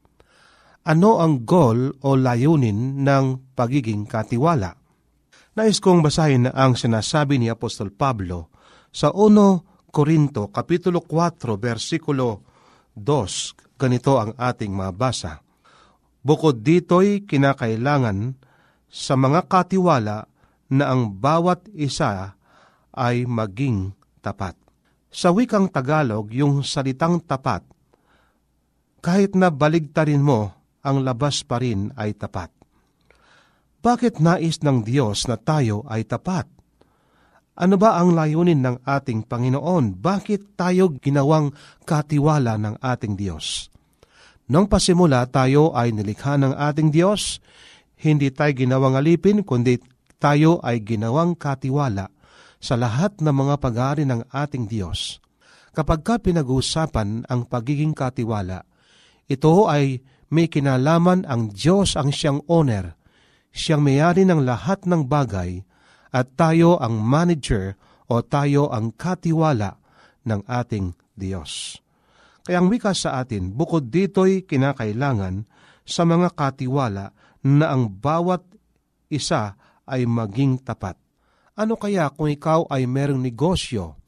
Ano 0.87 1.19
ang 1.19 1.43
goal 1.43 1.91
o 1.99 2.15
layunin 2.15 3.03
ng 3.03 3.55
pagiging 3.55 4.07
katiwala? 4.07 4.79
Nais 5.59 5.83
kong 5.83 5.99
basahin 5.99 6.47
ang 6.47 6.79
sinasabi 6.79 7.35
ni 7.35 7.51
Apostol 7.51 7.91
Pablo 7.91 8.47
sa 8.95 9.11
1 9.11 9.68
Korinto 9.89 10.53
Kapitulo 10.53 11.01
4 11.03 11.57
versikulo 11.57 12.45
2. 12.93 13.75
Ganito 13.75 14.21
ang 14.21 14.37
ating 14.37 14.69
mabasa. 14.69 15.41
Bukod 16.21 16.61
dito'y 16.61 17.25
kinakailangan 17.25 18.37
sa 18.89 19.13
mga 19.17 19.49
katiwala 19.49 20.29
na 20.69 20.85
ang 20.93 21.09
bawat 21.09 21.65
isa 21.73 22.37
ay 22.93 23.25
maging 23.25 23.93
tapat. 24.21 24.53
Sa 25.09 25.33
wikang 25.33 25.73
Tagalog, 25.73 26.29
yung 26.29 26.61
salitang 26.61 27.23
tapat, 27.25 27.65
kahit 28.99 29.33
na 29.33 29.49
baligtarin 29.49 30.21
mo, 30.21 30.53
ang 30.83 31.01
labas 31.01 31.41
pa 31.47 31.57
rin 31.57 31.89
ay 31.95 32.13
tapat. 32.13 32.51
Bakit 33.79 34.19
nais 34.19 34.59
ng 34.59 34.83
Diyos 34.83 35.23
na 35.31 35.39
tayo 35.39 35.87
ay 35.87 36.03
tapat? 36.03 36.58
Ano 37.59 37.75
ba 37.75 37.99
ang 37.99 38.15
layunin 38.15 38.63
ng 38.63 38.87
ating 38.87 39.27
Panginoon? 39.27 39.99
Bakit 39.99 40.55
tayo 40.55 40.95
ginawang 40.95 41.51
katiwala 41.83 42.55
ng 42.55 42.79
ating 42.79 43.19
Diyos? 43.19 43.67
Nung 44.47 44.71
pasimula 44.71 45.27
tayo 45.27 45.75
ay 45.75 45.91
nilikha 45.91 46.39
ng 46.39 46.55
ating 46.55 46.87
Diyos, 46.87 47.43
hindi 47.99 48.31
tayo 48.31 48.55
ginawang 48.55 48.95
alipin, 48.95 49.43
kundi 49.43 49.75
tayo 50.23 50.63
ay 50.63 50.79
ginawang 50.87 51.35
katiwala 51.35 52.07
sa 52.63 52.79
lahat 52.79 53.19
ng 53.19 53.35
mga 53.35 53.55
pag-aari 53.59 54.07
ng 54.07 54.31
ating 54.31 54.71
Diyos. 54.71 55.19
Kapag 55.75 56.07
ka 56.07 56.15
pinag-uusapan 56.15 57.27
ang 57.27 57.43
pagiging 57.43 57.91
katiwala, 57.91 58.63
ito 59.27 59.67
ay 59.67 59.99
may 60.31 60.47
kinalaman 60.47 61.27
ang 61.27 61.51
Diyos 61.51 61.99
ang 61.99 62.15
siyang 62.15 62.39
owner, 62.47 62.95
siyang 63.51 63.83
mayari 63.83 64.23
ng 64.23 64.47
lahat 64.47 64.87
ng 64.87 65.11
bagay, 65.11 65.59
at 66.09 66.33
tayo 66.33 66.81
ang 66.81 66.97
manager 67.01 67.77
o 68.09 68.25
tayo 68.25 68.73
ang 68.73 68.89
katiwala 68.93 69.77
ng 70.25 70.41
ating 70.49 70.97
Diyos. 71.13 71.77
Kaya 72.41 72.61
ang 72.63 72.67
wika 72.73 72.97
sa 72.97 73.21
atin, 73.21 73.53
bukod 73.53 73.93
dito'y 73.93 74.49
kinakailangan 74.49 75.45
sa 75.85 76.01
mga 76.05 76.33
katiwala 76.33 77.13
na 77.45 77.65
ang 77.69 77.89
bawat 77.89 78.41
isa 79.09 79.53
ay 79.85 80.05
maging 80.05 80.61
tapat. 80.61 80.97
Ano 81.59 81.75
kaya 81.75 82.09
kung 82.09 82.31
ikaw 82.31 82.69
ay 82.71 82.87
merong 82.87 83.19
negosyo 83.19 83.99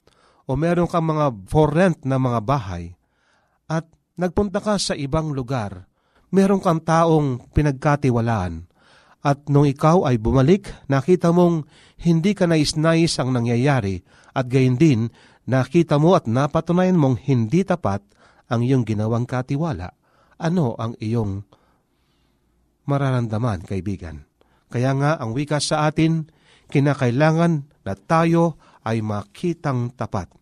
o 0.47 0.55
meron 0.55 0.87
kang 0.87 1.05
mga 1.05 1.45
for 1.51 1.69
rent 1.69 2.01
na 2.07 2.17
mga 2.17 2.39
bahay 2.41 2.95
at 3.67 3.85
nagpunta 4.15 4.63
ka 4.63 4.79
sa 4.79 4.95
ibang 4.95 5.35
lugar, 5.35 5.85
meron 6.31 6.63
kang 6.63 6.79
taong 6.79 7.51
pinagkatiwalaan 7.51 8.70
at 9.21 9.45
nung 9.49 9.69
ikaw 9.69 10.09
ay 10.09 10.17
bumalik, 10.17 10.73
nakita 10.89 11.29
mong 11.29 11.69
hindi 12.01 12.33
ka 12.33 12.49
nais-nais 12.49 13.13
ang 13.21 13.29
nangyayari 13.37 14.01
at 14.33 14.49
gayon 14.49 14.81
din 14.81 15.13
nakita 15.45 16.01
mo 16.01 16.17
at 16.17 16.25
napatunayan 16.25 16.97
mong 16.97 17.21
hindi 17.29 17.61
tapat 17.61 18.01
ang 18.49 18.65
iyong 18.65 18.81
ginawang 18.81 19.29
katiwala. 19.29 19.93
Ano 20.41 20.73
ang 20.75 20.97
iyong 20.97 21.45
mararamdaman, 22.89 23.61
kaibigan? 23.69 24.25
Kaya 24.73 24.97
nga 24.97 25.11
ang 25.21 25.37
wika 25.37 25.61
sa 25.61 25.85
atin, 25.85 26.25
kinakailangan 26.73 27.85
na 27.85 27.93
tayo 27.93 28.57
ay 28.81 29.05
makitang 29.05 29.93
tapat. 29.93 30.33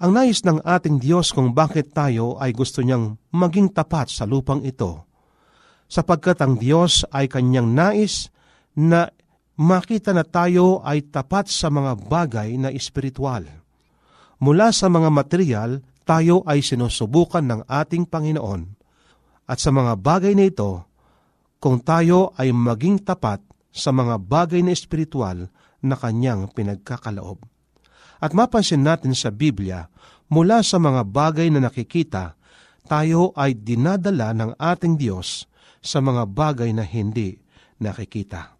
Ang 0.00 0.10
nais 0.16 0.40
ng 0.42 0.64
ating 0.64 0.98
Diyos 0.98 1.30
kung 1.30 1.52
bakit 1.52 1.92
tayo 1.92 2.40
ay 2.40 2.50
gusto 2.56 2.80
niyang 2.80 3.20
maging 3.30 3.70
tapat 3.70 4.10
sa 4.10 4.24
lupang 4.24 4.64
ito, 4.64 5.03
sapagkat 5.94 6.42
ang 6.42 6.58
Diyos 6.58 7.06
ay 7.14 7.30
kanyang 7.30 7.70
nais 7.70 8.34
na 8.74 9.06
makita 9.54 10.10
na 10.10 10.26
tayo 10.26 10.82
ay 10.82 11.06
tapat 11.06 11.46
sa 11.46 11.70
mga 11.70 12.10
bagay 12.10 12.58
na 12.58 12.74
espiritual. 12.74 13.46
Mula 14.42 14.74
sa 14.74 14.90
mga 14.90 15.14
material, 15.14 15.78
tayo 16.02 16.42
ay 16.50 16.66
sinusubukan 16.66 17.46
ng 17.46 17.60
ating 17.70 18.10
Panginoon. 18.10 18.74
At 19.46 19.62
sa 19.62 19.70
mga 19.70 19.94
bagay 20.02 20.34
na 20.34 20.50
ito, 20.50 20.82
kung 21.62 21.78
tayo 21.78 22.34
ay 22.34 22.50
maging 22.50 23.06
tapat 23.06 23.38
sa 23.70 23.94
mga 23.94 24.18
bagay 24.18 24.66
na 24.66 24.74
espiritual 24.74 25.46
na 25.78 25.94
kanyang 25.94 26.50
pinagkakalaob. 26.50 27.38
At 28.18 28.34
mapansin 28.34 28.82
natin 28.82 29.14
sa 29.14 29.30
Biblia, 29.30 29.86
mula 30.26 30.66
sa 30.66 30.82
mga 30.82 31.06
bagay 31.06 31.54
na 31.54 31.70
nakikita, 31.70 32.34
tayo 32.84 33.30
ay 33.38 33.54
dinadala 33.54 34.34
ng 34.34 34.50
ating 34.58 34.98
Diyos 34.98 35.46
sa 35.84 36.00
mga 36.00 36.24
bagay 36.32 36.72
na 36.72 36.82
hindi 36.82 37.36
nakikita. 37.76 38.56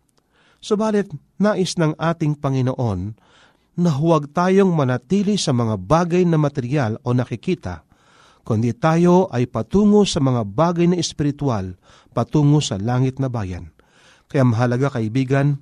Subalit, 0.60 1.08
nais 1.40 1.76
ng 1.80 1.96
ating 1.96 2.36
Panginoon 2.36 3.00
na 3.80 3.90
huwag 3.90 4.30
tayong 4.30 4.70
manatili 4.70 5.40
sa 5.40 5.56
mga 5.56 5.80
bagay 5.80 6.22
na 6.28 6.36
material 6.36 7.00
o 7.02 7.16
nakikita, 7.16 7.82
kundi 8.44 8.76
tayo 8.76 9.26
ay 9.32 9.48
patungo 9.48 10.04
sa 10.04 10.20
mga 10.20 10.44
bagay 10.44 10.92
na 10.92 11.00
espiritual, 11.00 11.80
patungo 12.12 12.60
sa 12.60 12.76
langit 12.76 13.16
na 13.18 13.32
bayan. 13.32 13.72
Kaya 14.28 14.44
mahalaga 14.44 15.00
kaibigan, 15.00 15.58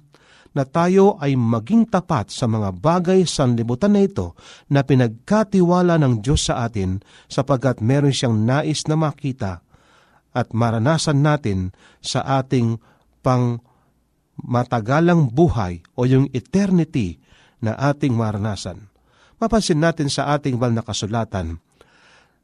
na 0.52 0.68
tayo 0.68 1.16
ay 1.16 1.32
maging 1.32 1.88
tapat 1.88 2.28
sa 2.28 2.44
mga 2.44 2.76
bagay 2.76 3.24
sa 3.24 3.48
libutan 3.48 3.96
na 3.96 4.04
ito 4.04 4.36
na 4.68 4.84
pinagkatiwala 4.84 5.96
ng 5.96 6.20
Diyos 6.20 6.52
sa 6.52 6.68
atin 6.68 7.00
sapagkat 7.24 7.80
meron 7.80 8.12
siyang 8.12 8.36
nais 8.36 8.84
na 8.84 8.96
makita 9.00 9.64
at 10.32 10.56
maranasan 10.56 11.20
natin 11.20 11.76
sa 12.00 12.24
ating 12.40 12.80
pang 13.20 13.60
matagalang 14.40 15.28
buhay 15.28 15.84
o 15.94 16.08
yung 16.08 16.26
eternity 16.32 17.20
na 17.62 17.76
ating 17.76 18.16
maranasan. 18.16 18.90
Mapansin 19.38 19.78
natin 19.78 20.08
sa 20.08 20.34
ating 20.34 20.58
bal 20.58 20.74
na 20.74 20.82
kasulatan 20.82 21.60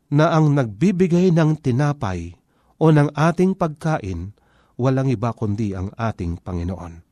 na 0.08 0.32
ang 0.32 0.52
nagbibigay 0.52 1.32
ng 1.34 1.58
tinapay 1.58 2.36
o 2.78 2.92
ng 2.92 3.12
ating 3.12 3.56
pagkain 3.58 4.32
walang 4.78 5.10
iba 5.10 5.34
kundi 5.34 5.74
ang 5.74 5.90
ating 5.98 6.38
Panginoon. 6.38 7.02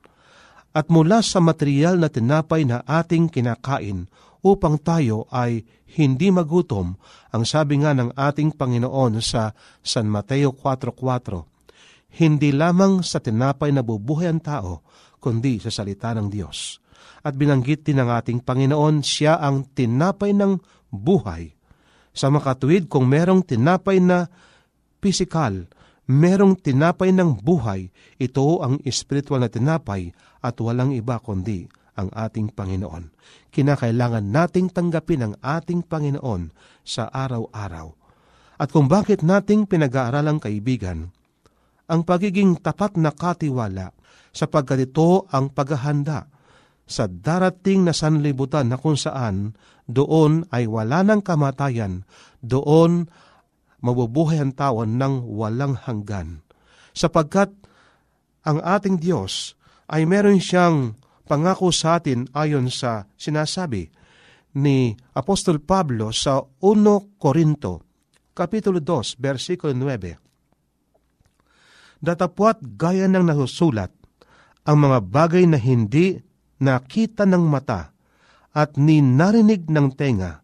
At 0.77 0.93
mula 0.93 1.25
sa 1.25 1.43
material 1.43 1.99
na 1.99 2.07
tinapay 2.07 2.63
na 2.69 2.85
ating 2.87 3.33
kinakain 3.33 4.07
upang 4.47 4.79
tayo 4.79 5.27
ay 5.35 5.67
hindi 5.99 6.31
magutom, 6.31 6.95
ang 7.35 7.43
sabi 7.43 7.83
nga 7.83 7.91
ng 7.91 8.15
ating 8.15 8.55
Panginoon 8.55 9.19
sa 9.19 9.51
San 9.83 10.07
Mateo 10.07 10.55
4.4, 10.55 12.23
hindi 12.23 12.55
lamang 12.55 13.03
sa 13.03 13.19
tinapay 13.19 13.75
na 13.75 13.83
bubuhay 13.83 14.31
ang 14.31 14.39
tao, 14.39 14.87
kundi 15.19 15.59
sa 15.59 15.75
salita 15.75 16.15
ng 16.15 16.31
Diyos. 16.31 16.79
At 17.27 17.35
binanggit 17.35 17.83
din 17.83 17.99
ng 17.99 18.07
ating 18.07 18.47
Panginoon, 18.47 19.03
siya 19.03 19.43
ang 19.43 19.67
tinapay 19.75 20.31
ng 20.31 20.63
buhay. 20.95 21.51
Sa 22.15 22.31
makatuwid, 22.31 22.87
kung 22.87 23.11
merong 23.11 23.43
tinapay 23.43 23.99
na 23.99 24.31
pisikal, 25.03 25.67
merong 26.07 26.55
tinapay 26.55 27.11
ng 27.11 27.43
buhay, 27.43 27.91
ito 28.17 28.63
ang 28.63 28.79
espiritual 28.87 29.43
na 29.43 29.51
tinapay 29.51 30.15
at 30.41 30.55
walang 30.63 30.95
iba 30.95 31.19
kundi 31.19 31.67
ang 31.97 32.13
ating 32.13 32.53
Panginoon. 32.53 33.11
Kinakailangan 33.51 34.25
nating 34.29 34.71
tanggapin 34.71 35.25
ang 35.25 35.35
ating 35.41 35.85
Panginoon 35.89 36.53
sa 36.85 37.09
araw-araw. 37.09 37.89
At 38.57 38.73
kung 38.73 38.89
bakit 38.89 39.21
nating 39.21 39.69
pinag-aaralang 39.69 40.41
kaibigan, 40.41 41.13
ang 41.87 42.03
pagiging 42.05 42.61
tapat 42.61 42.97
na 43.01 43.13
katiwala 43.13 43.93
sapagkat 44.33 44.91
ito 44.91 45.25
ang 45.33 45.53
paghahanda 45.53 46.29
sa 46.87 47.11
darating 47.11 47.83
na 47.83 47.91
sanlibutan 47.91 48.71
na 48.71 48.79
kung 48.79 48.95
saan 48.95 49.59
doon 49.91 50.47
ay 50.55 50.71
wala 50.71 51.03
ng 51.03 51.23
kamatayan, 51.23 52.07
doon 52.43 53.11
mabubuhay 53.83 54.39
ang 54.39 54.55
tao 54.55 54.87
ng 54.87 55.27
walang 55.27 55.75
hanggan. 55.79 56.43
Sapagkat 56.95 57.51
ang 58.47 58.59
ating 58.63 59.03
Diyos 59.03 59.59
ay 59.91 60.07
meron 60.07 60.39
siyang 60.39 60.95
pangako 61.27 61.75
sa 61.75 61.99
atin 61.99 62.31
ayon 62.31 62.71
sa 62.71 63.11
sinasabi 63.19 63.91
ni 64.57 64.97
Apostol 65.13 65.61
Pablo 65.61 66.15
sa 66.15 66.41
1 66.41 67.21
Korinto, 67.21 67.85
Kapitulo 68.33 68.81
2, 68.81 69.21
versikulo 69.21 69.75
9. 69.75 72.01
Datapwat 72.01 72.63
gaya 72.79 73.11
ng 73.11 73.27
nasusulat, 73.27 73.93
ang 74.65 74.79
mga 74.81 74.99
bagay 75.05 75.45
na 75.45 75.61
hindi 75.61 76.17
nakita 76.63 77.29
ng 77.29 77.45
mata 77.45 77.93
at 78.57 78.81
ni 78.81 79.05
narinig 79.05 79.69
ng 79.69 79.93
tenga, 79.93 80.41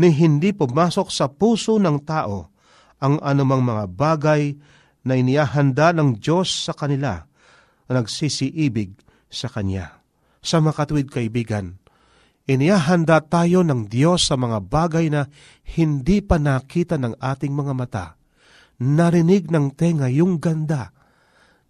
ni 0.00 0.08
hindi 0.08 0.56
pumasok 0.56 1.12
sa 1.12 1.28
puso 1.28 1.76
ng 1.76 2.00
tao 2.08 2.48
ang 3.00 3.20
anumang 3.20 3.60
mga 3.60 3.84
bagay 3.92 4.56
na 5.04 5.16
iniyahanda 5.16 5.92
ng 5.96 6.16
Diyos 6.16 6.48
sa 6.48 6.72
kanila 6.72 7.24
na 7.88 7.92
nagsisiibig 8.00 8.96
sa 9.28 9.48
Kanya. 9.48 9.99
Sa 10.40 10.58
makatuwid 10.64 11.12
kaibigan, 11.12 11.76
iniyahanda 12.48 13.20
tayo 13.20 13.60
ng 13.60 13.92
Diyos 13.92 14.24
sa 14.24 14.40
mga 14.40 14.64
bagay 14.64 15.12
na 15.12 15.28
hindi 15.76 16.24
pa 16.24 16.40
nakita 16.40 16.96
ng 16.96 17.20
ating 17.20 17.52
mga 17.52 17.72
mata. 17.76 18.06
Narinig 18.80 19.52
ng 19.52 19.76
tenga 19.76 20.08
yung 20.08 20.40
ganda 20.40 20.96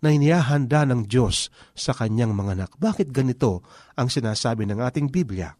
na 0.00 0.14
inihahanda 0.14 0.86
ng 0.86 1.10
Diyos 1.10 1.50
sa 1.74 1.92
kanyang 1.92 2.32
mga 2.32 2.50
anak. 2.56 2.70
Bakit 2.78 3.10
ganito 3.10 3.66
ang 3.98 4.08
sinasabi 4.08 4.64
ng 4.70 4.78
ating 4.78 5.10
Biblia? 5.10 5.52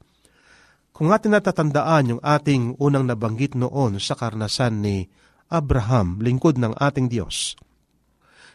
Kung 0.95 1.11
atin 1.11 1.33
natatandaan 1.35 2.17
yung 2.17 2.23
ating 2.23 2.77
unang 2.77 3.09
nabanggit 3.09 3.57
noon 3.57 3.99
sa 3.99 4.15
karnasan 4.15 4.85
ni 4.85 5.09
Abraham, 5.51 6.23
lingkod 6.23 6.61
ng 6.61 6.79
ating 6.79 7.11
Diyos. 7.11 7.59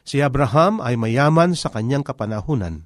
Si 0.06 0.22
Abraham 0.22 0.80
ay 0.80 0.96
mayaman 0.96 1.58
sa 1.58 1.74
kanyang 1.74 2.06
kapanahunan. 2.06 2.86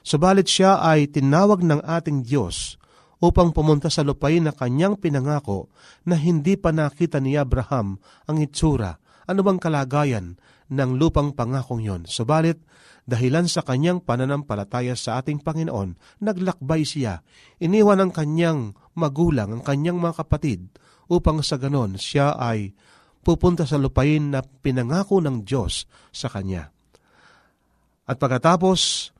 Subalit 0.00 0.48
siya 0.48 0.80
ay 0.80 1.12
tinawag 1.12 1.60
ng 1.60 1.84
ating 1.84 2.24
Diyos 2.24 2.80
upang 3.20 3.52
pumunta 3.52 3.92
sa 3.92 4.00
lupain 4.00 4.40
na 4.40 4.52
kanyang 4.56 4.96
pinangako 4.96 5.68
na 6.08 6.16
hindi 6.16 6.56
pa 6.56 6.72
nakita 6.72 7.20
ni 7.20 7.36
Abraham 7.36 8.00
ang 8.24 8.36
itsura, 8.40 8.96
bang 9.28 9.60
kalagayan 9.60 10.40
ng 10.72 10.90
lupang 10.96 11.36
pangakong 11.36 11.84
yon. 11.84 12.02
Subalit, 12.08 12.58
dahilan 13.04 13.46
sa 13.46 13.60
kanyang 13.60 14.00
pananampalataya 14.00 14.96
sa 14.96 15.20
ating 15.20 15.44
Panginoon, 15.44 16.22
naglakbay 16.24 16.82
siya. 16.82 17.20
Iniwan 17.60 18.00
ang 18.00 18.10
kanyang 18.14 18.74
magulang, 18.96 19.60
ang 19.60 19.62
kanyang 19.62 20.00
mga 20.00 20.24
kapatid, 20.24 20.70
upang 21.10 21.42
sa 21.42 21.58
ganon 21.58 21.98
siya 21.98 22.38
ay 22.38 22.72
pupunta 23.20 23.66
sa 23.66 23.76
lupain 23.76 24.30
na 24.30 24.40
pinangako 24.40 25.18
ng 25.20 25.42
Diyos 25.42 25.84
sa 26.14 26.30
kanya. 26.30 26.70
At 28.06 28.16
pagkatapos, 28.16 29.10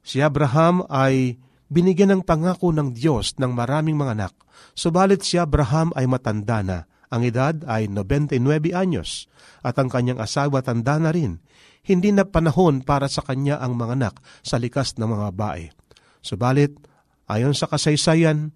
si 0.00 0.20
Abraham 0.24 0.84
ay 0.88 1.40
binigyan 1.70 2.12
ng 2.18 2.22
pangako 2.26 2.74
ng 2.74 2.92
Diyos 2.92 3.38
ng 3.38 3.54
maraming 3.54 3.94
mga 3.94 4.14
anak. 4.18 4.34
Subalit 4.74 5.22
si 5.22 5.38
Abraham 5.38 5.94
ay 5.94 6.10
matanda 6.10 6.60
na 6.60 6.78
ang 7.10 7.26
edad 7.26 7.58
ay 7.66 7.90
99 7.90 8.70
anyos 8.70 9.26
at 9.66 9.74
ang 9.82 9.90
kanyang 9.90 10.22
asawa 10.22 10.62
tanda 10.62 10.94
na 11.02 11.10
rin. 11.10 11.42
Hindi 11.82 12.14
na 12.14 12.22
panahon 12.22 12.86
para 12.86 13.10
sa 13.10 13.26
kanya 13.26 13.58
ang 13.58 13.74
mga 13.74 13.98
anak 13.98 14.14
sa 14.46 14.62
likas 14.62 14.94
ng 14.94 15.10
mga 15.10 15.28
bae. 15.34 15.74
Subalit, 16.22 16.78
ayon 17.26 17.56
sa 17.56 17.66
kasaysayan, 17.66 18.54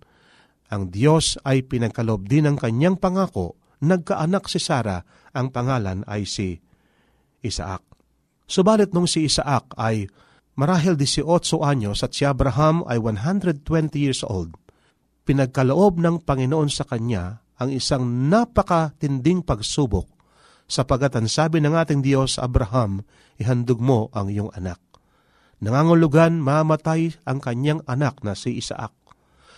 ang 0.70 0.82
Diyos 0.92 1.34
ay 1.42 1.66
pinagkalob 1.66 2.30
din 2.30 2.46
ng 2.46 2.56
kanyang 2.56 2.94
pangako, 2.94 3.58
nagkaanak 3.82 4.46
si 4.46 4.62
Sara, 4.62 5.02
ang 5.34 5.50
pangalan 5.50 6.06
ay 6.06 6.22
si 6.22 6.62
Isaac. 7.42 7.82
Subalit 8.46 8.94
nung 8.94 9.10
si 9.10 9.26
Isaac 9.26 9.74
ay 9.74 10.06
marahil 10.54 10.98
18 10.98 11.26
anyos 11.62 12.02
at 12.02 12.14
si 12.14 12.22
Abraham 12.26 12.86
ay 12.86 12.98
120 12.98 13.66
years 13.98 14.22
old, 14.26 14.54
pinagkaloob 15.26 15.98
ng 15.98 16.22
Panginoon 16.22 16.70
sa 16.70 16.86
kanya 16.86 17.42
ang 17.58 17.70
isang 17.70 18.30
napakatinding 18.30 19.46
pagsubok 19.46 20.14
sapagat 20.64 21.14
ang 21.16 21.28
sabi 21.28 21.60
ng 21.60 21.74
ating 21.76 22.00
Diyos, 22.00 22.40
Abraham, 22.40 23.04
ihandog 23.36 23.80
mo 23.80 24.08
ang 24.16 24.32
iyong 24.32 24.52
anak. 24.56 24.80
Nangangulugan, 25.60 26.42
mamatay 26.42 27.14
ang 27.24 27.40
kanyang 27.40 27.80
anak 27.88 28.20
na 28.26 28.36
si 28.36 28.60
Isaac. 28.60 28.92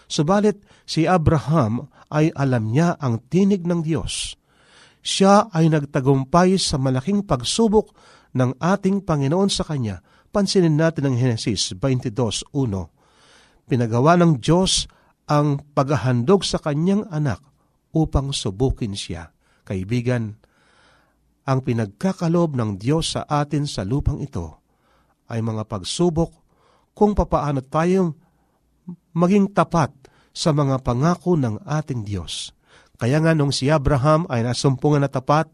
Subalit, 0.07 0.63
si 0.87 1.09
Abraham 1.09 1.91
ay 2.15 2.31
alam 2.39 2.71
niya 2.71 2.95
ang 3.03 3.27
tinig 3.27 3.67
ng 3.67 3.83
Diyos. 3.83 4.39
Siya 5.03 5.51
ay 5.51 5.71
nagtagumpay 5.71 6.59
sa 6.59 6.79
malaking 6.79 7.27
pagsubok 7.27 7.91
ng 8.35 8.59
ating 8.59 9.03
Panginoon 9.03 9.51
sa 9.51 9.67
Kanya. 9.67 10.03
Pansinin 10.31 10.77
natin 10.77 11.11
ang 11.11 11.17
Henesis 11.17 11.75
22.1. 11.79 12.51
Pinagawa 13.67 14.15
ng 14.21 14.39
Diyos 14.39 14.87
ang 15.27 15.59
paghahandog 15.75 16.47
sa 16.47 16.63
Kanyang 16.63 17.07
anak 17.11 17.43
upang 17.91 18.31
subukin 18.31 18.95
siya. 18.95 19.35
Kaibigan, 19.67 20.39
ang 21.47 21.63
pinagkakalob 21.63 22.55
ng 22.59 22.79
Diyos 22.79 23.15
sa 23.15 23.23
atin 23.27 23.67
sa 23.67 23.87
lupang 23.87 24.19
ito 24.19 24.63
ay 25.31 25.43
mga 25.43 25.67
pagsubok 25.67 26.31
kung 26.95 27.15
papaano 27.15 27.63
tayong 27.63 28.15
maging 29.15 29.51
tapat 29.51 29.91
sa 30.37 30.53
mga 30.53 30.85
pangako 30.85 31.35
ng 31.35 31.65
ating 31.65 32.05
Diyos. 32.05 32.53
Kaya 32.97 33.21
nga 33.21 33.33
nung 33.33 33.53
si 33.53 33.73
Abraham 33.73 34.29
ay 34.29 34.45
nasumpungan 34.45 35.05
na 35.05 35.11
tapat, 35.11 35.49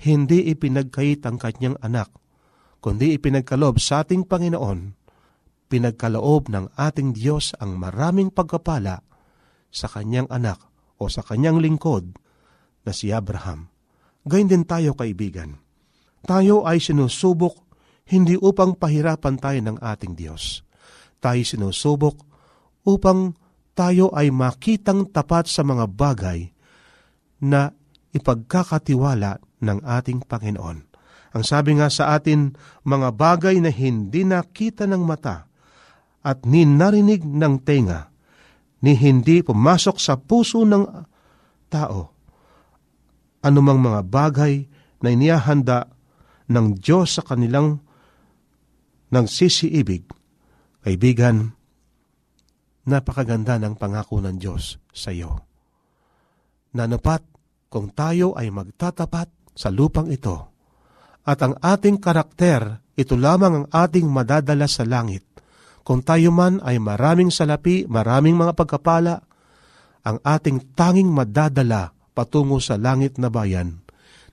hindi 0.00 0.48
ipinagkait 0.48 1.24
ang 1.28 1.36
kanyang 1.36 1.76
anak, 1.84 2.08
kundi 2.80 3.16
ipinagkalob 3.16 3.76
sa 3.76 4.02
ating 4.02 4.24
Panginoon, 4.24 4.96
pinagkaloob 5.70 6.50
ng 6.50 6.74
ating 6.74 7.14
Diyos 7.14 7.54
ang 7.60 7.76
maraming 7.78 8.32
pagkapala 8.32 9.04
sa 9.70 9.86
kanyang 9.86 10.26
anak 10.32 10.58
o 10.98 11.06
sa 11.06 11.22
kanyang 11.22 11.62
lingkod 11.62 12.16
na 12.82 12.92
si 12.92 13.14
Abraham. 13.14 13.70
Gayun 14.26 14.50
din 14.50 14.64
tayo 14.66 14.98
kaibigan. 14.98 15.60
Tayo 16.26 16.66
ay 16.68 16.82
sinusubok 16.82 17.70
hindi 18.10 18.34
upang 18.34 18.74
pahirapan 18.74 19.38
tayo 19.38 19.60
ng 19.62 19.78
ating 19.78 20.18
Diyos. 20.18 20.66
Tayo 21.22 21.40
sinusubok 21.46 22.18
upang 22.82 23.38
tayo 23.78 24.10
ay 24.12 24.34
makitang 24.34 25.08
tapat 25.08 25.46
sa 25.46 25.62
mga 25.62 25.86
bagay 25.86 26.50
na 27.46 27.70
ipagkakatiwala 28.10 29.38
ng 29.62 29.78
ating 29.86 30.26
Panginoon. 30.26 30.89
Ang 31.30 31.44
sabi 31.46 31.78
nga 31.78 31.86
sa 31.86 32.18
atin, 32.18 32.58
mga 32.82 33.14
bagay 33.14 33.62
na 33.62 33.70
hindi 33.70 34.26
nakita 34.26 34.86
ng 34.90 35.02
mata 35.06 35.46
at 36.20 36.42
ni 36.44 36.66
narinig 36.66 37.22
ng 37.22 37.54
tenga 37.62 38.10
ni 38.80 38.96
hindi 38.96 39.44
pumasok 39.44 39.96
sa 40.00 40.18
puso 40.18 40.64
ng 40.66 40.84
tao 41.70 42.00
anumang 43.40 43.80
mga 43.80 44.00
bagay 44.04 44.68
na 45.00 45.08
inihahanda 45.08 45.88
ng 46.50 46.76
Diyos 46.76 47.16
sa 47.16 47.22
kanilang 47.24 47.80
nagsisiibig. 49.08 50.04
Kaibigan, 50.80 51.56
napakaganda 52.88 53.60
ng 53.60 53.76
pangako 53.76 54.20
ng 54.20 54.36
Diyos 54.36 54.80
sa 54.92 55.12
iyo. 55.12 55.40
Nanapat 56.76 57.22
kung 57.68 57.92
tayo 57.92 58.34
ay 58.36 58.48
magtatapat 58.50 59.28
sa 59.56 59.68
lupang 59.68 60.08
ito 60.08 60.49
at 61.24 61.38
ang 61.44 61.56
ating 61.60 62.00
karakter, 62.00 62.80
ito 62.96 63.14
lamang 63.16 63.64
ang 63.64 63.66
ating 63.68 64.08
madadala 64.08 64.68
sa 64.68 64.84
langit 64.84 65.30
kung 65.90 66.06
tayo 66.06 66.30
man 66.30 66.62
ay 66.62 66.78
maraming 66.78 67.34
salapi, 67.34 67.88
maraming 67.90 68.38
mga 68.38 68.54
pagkapala, 68.54 69.26
ang 70.06 70.22
ating 70.22 70.78
tanging 70.78 71.10
madadala 71.10 71.90
patungo 72.14 72.62
sa 72.62 72.78
langit 72.78 73.18
na 73.18 73.26
bayan 73.26 73.82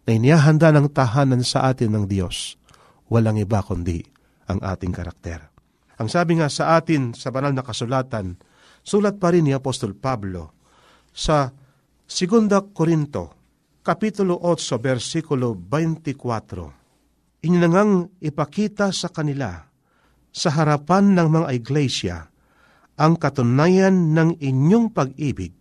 na 0.06 0.16
inihahanda 0.16 0.70
ng 0.70 0.94
tahanan 0.94 1.42
sa 1.42 1.66
atin 1.66 1.98
ng 1.98 2.06
Diyos, 2.06 2.62
walang 3.10 3.42
iba 3.42 3.66
kundi 3.66 4.06
ang 4.46 4.62
ating 4.62 4.94
karakter. 4.94 5.50
Ang 5.98 6.14
sabi 6.14 6.38
nga 6.38 6.46
sa 6.46 6.78
atin 6.78 7.18
sa 7.18 7.34
banal 7.34 7.58
na 7.58 7.66
kasulatan, 7.66 8.38
sulat 8.86 9.18
pa 9.18 9.34
rin 9.34 9.50
ni 9.50 9.52
Apostol 9.58 9.98
Pablo 9.98 10.54
sa 11.10 11.50
2 12.06 12.70
Korinto, 12.70 13.34
Kapitulo 13.82 14.38
8, 14.46 14.78
versikulo 14.78 15.58
24. 15.58 16.77
Ininangang 17.46 18.18
ipakita 18.18 18.90
sa 18.90 19.14
kanila 19.14 19.70
sa 20.34 20.50
harapan 20.54 21.14
ng 21.14 21.28
mga 21.30 21.48
iglesia 21.54 22.18
ang 22.98 23.14
katunayan 23.18 24.18
ng 24.18 24.42
inyong 24.42 24.90
pag-ibig 24.90 25.54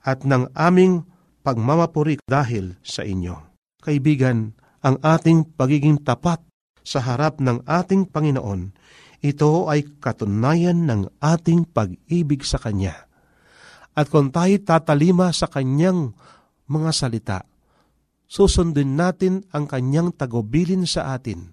at 0.00 0.24
ng 0.24 0.48
aming 0.56 1.04
pagmamapurik 1.44 2.24
dahil 2.24 2.80
sa 2.80 3.04
inyo. 3.04 3.36
Kaibigan, 3.84 4.56
ang 4.80 4.96
ating 5.04 5.56
pagiging 5.60 6.00
tapat 6.00 6.40
sa 6.80 7.04
harap 7.04 7.40
ng 7.44 7.68
ating 7.68 8.08
Panginoon, 8.08 8.72
ito 9.20 9.68
ay 9.68 9.84
katunayan 10.00 10.88
ng 10.88 11.20
ating 11.20 11.68
pag-ibig 11.68 12.40
sa 12.48 12.56
Kanya. 12.56 12.96
At 13.92 14.08
kung 14.08 14.32
tayo 14.32 14.56
tatalima 14.64 15.28
sa 15.36 15.52
Kanyang 15.52 16.16
mga 16.64 16.90
salita, 16.96 17.38
susundin 18.30 18.94
natin 18.94 19.42
ang 19.50 19.66
Kanyang 19.66 20.14
tagubilin 20.14 20.86
sa 20.86 21.18
atin. 21.18 21.50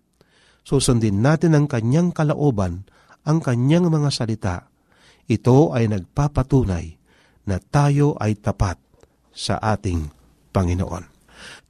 Susundin 0.61 1.25
natin 1.25 1.57
ang 1.57 1.65
Kanyang 1.65 2.13
kalooban, 2.13 2.85
ang 3.25 3.41
Kanyang 3.41 3.89
mga 3.89 4.13
salita. 4.13 4.69
Ito 5.25 5.73
ay 5.73 5.89
nagpapatunay 5.89 6.85
na 7.49 7.57
tayo 7.57 8.13
ay 8.21 8.37
tapat 8.37 8.77
sa 9.33 9.57
ating 9.57 10.13
Panginoon. 10.53 11.03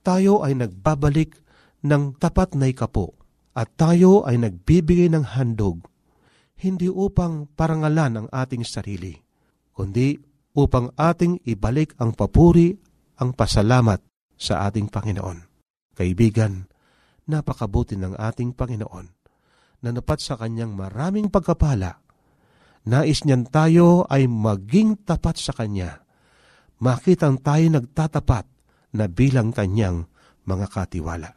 Tayo 0.04 0.44
ay 0.44 0.60
nagbabalik 0.60 1.40
ng 1.88 2.20
tapat 2.20 2.60
na 2.60 2.68
ikapo 2.68 3.16
at 3.56 3.72
tayo 3.80 4.28
ay 4.28 4.38
nagbibigay 4.38 5.08
ng 5.08 5.24
handog 5.24 5.88
hindi 6.58 6.90
upang 6.90 7.46
parangalan 7.54 8.18
ang 8.18 8.28
ating 8.34 8.66
sarili, 8.66 9.14
kundi 9.78 10.18
upang 10.58 10.90
ating 10.98 11.38
ibalik 11.46 11.94
ang 12.02 12.18
papuri, 12.18 12.74
ang 13.22 13.38
pasalamat 13.38 14.07
sa 14.38 14.70
ating 14.70 14.88
Panginoon. 14.88 15.44
Kaibigan, 15.98 16.70
napakabuti 17.26 17.98
ng 17.98 18.16
ating 18.16 18.54
Panginoon 18.54 19.08
na 19.84 19.90
napat 19.90 20.22
sa 20.22 20.38
kanyang 20.38 20.74
maraming 20.78 21.28
pagkapala. 21.28 22.00
Nais 22.88 23.26
niyan 23.28 23.50
tayo 23.52 24.08
ay 24.08 24.32
maging 24.32 25.04
tapat 25.04 25.36
sa 25.36 25.52
Kanya 25.52 26.08
makitang 26.78 27.42
tayo 27.42 27.66
nagtatapat 27.74 28.46
na 28.94 29.06
bilang 29.10 29.50
kanyang 29.50 30.06
mga 30.48 30.68
katiwala. 30.70 31.34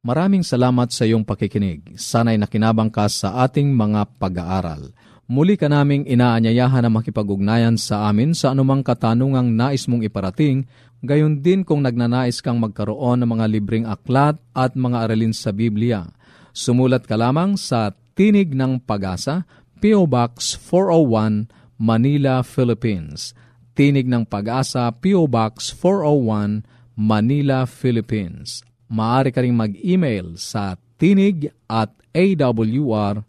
Maraming 0.00 0.40
salamat 0.40 0.88
sa 0.88 1.04
iyong 1.04 1.28
pakikinig. 1.28 1.96
Sana'y 2.00 2.40
nakinabang 2.40 2.88
ka 2.88 3.04
sa 3.12 3.44
ating 3.44 3.68
mga 3.76 4.16
pag-aaral. 4.16 4.96
Muli 5.30 5.54
ka 5.54 5.70
naming 5.70 6.08
inaanyayahan 6.08 6.82
na 6.82 6.90
makipag-ugnayan 6.90 7.78
sa 7.78 8.08
amin 8.10 8.34
sa 8.34 8.50
anumang 8.50 8.82
katanungang 8.82 9.54
nais 9.54 9.86
mong 9.86 10.02
iparating, 10.02 10.66
gayon 11.00 11.40
din 11.44 11.64
kung 11.64 11.84
nagnanais 11.84 12.40
kang 12.40 12.60
magkaroon 12.60 13.24
ng 13.24 13.30
mga 13.36 13.46
libreng 13.48 13.86
aklat 13.88 14.36
at 14.56 14.76
mga 14.76 15.08
aralin 15.08 15.34
sa 15.34 15.52
Biblia. 15.52 16.08
Sumulat 16.56 17.04
ka 17.08 17.16
lamang 17.16 17.56
sa 17.56 17.92
Tinig 18.16 18.52
ng 18.52 18.82
Pag-asa, 18.84 19.48
P.O. 19.80 20.04
Box 20.04 20.58
401, 20.60 21.48
Manila, 21.80 22.44
Philippines 22.44 23.32
Tinig 23.80 24.04
ng 24.04 24.28
Pag-asa, 24.28 24.92
P.O. 24.92 25.24
Box 25.24 25.72
401, 25.72 26.68
Manila, 27.00 27.64
Philippines. 27.64 28.60
Maaari 28.92 29.32
ka 29.32 29.40
rin 29.40 29.56
mag-email 29.56 30.36
sa 30.36 30.76
tinig 31.00 31.48
at 31.64 31.88
awr.org. 32.12 33.24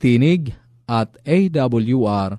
Tinig 0.00 0.56
at 0.88 1.20
awr.org 1.26 2.38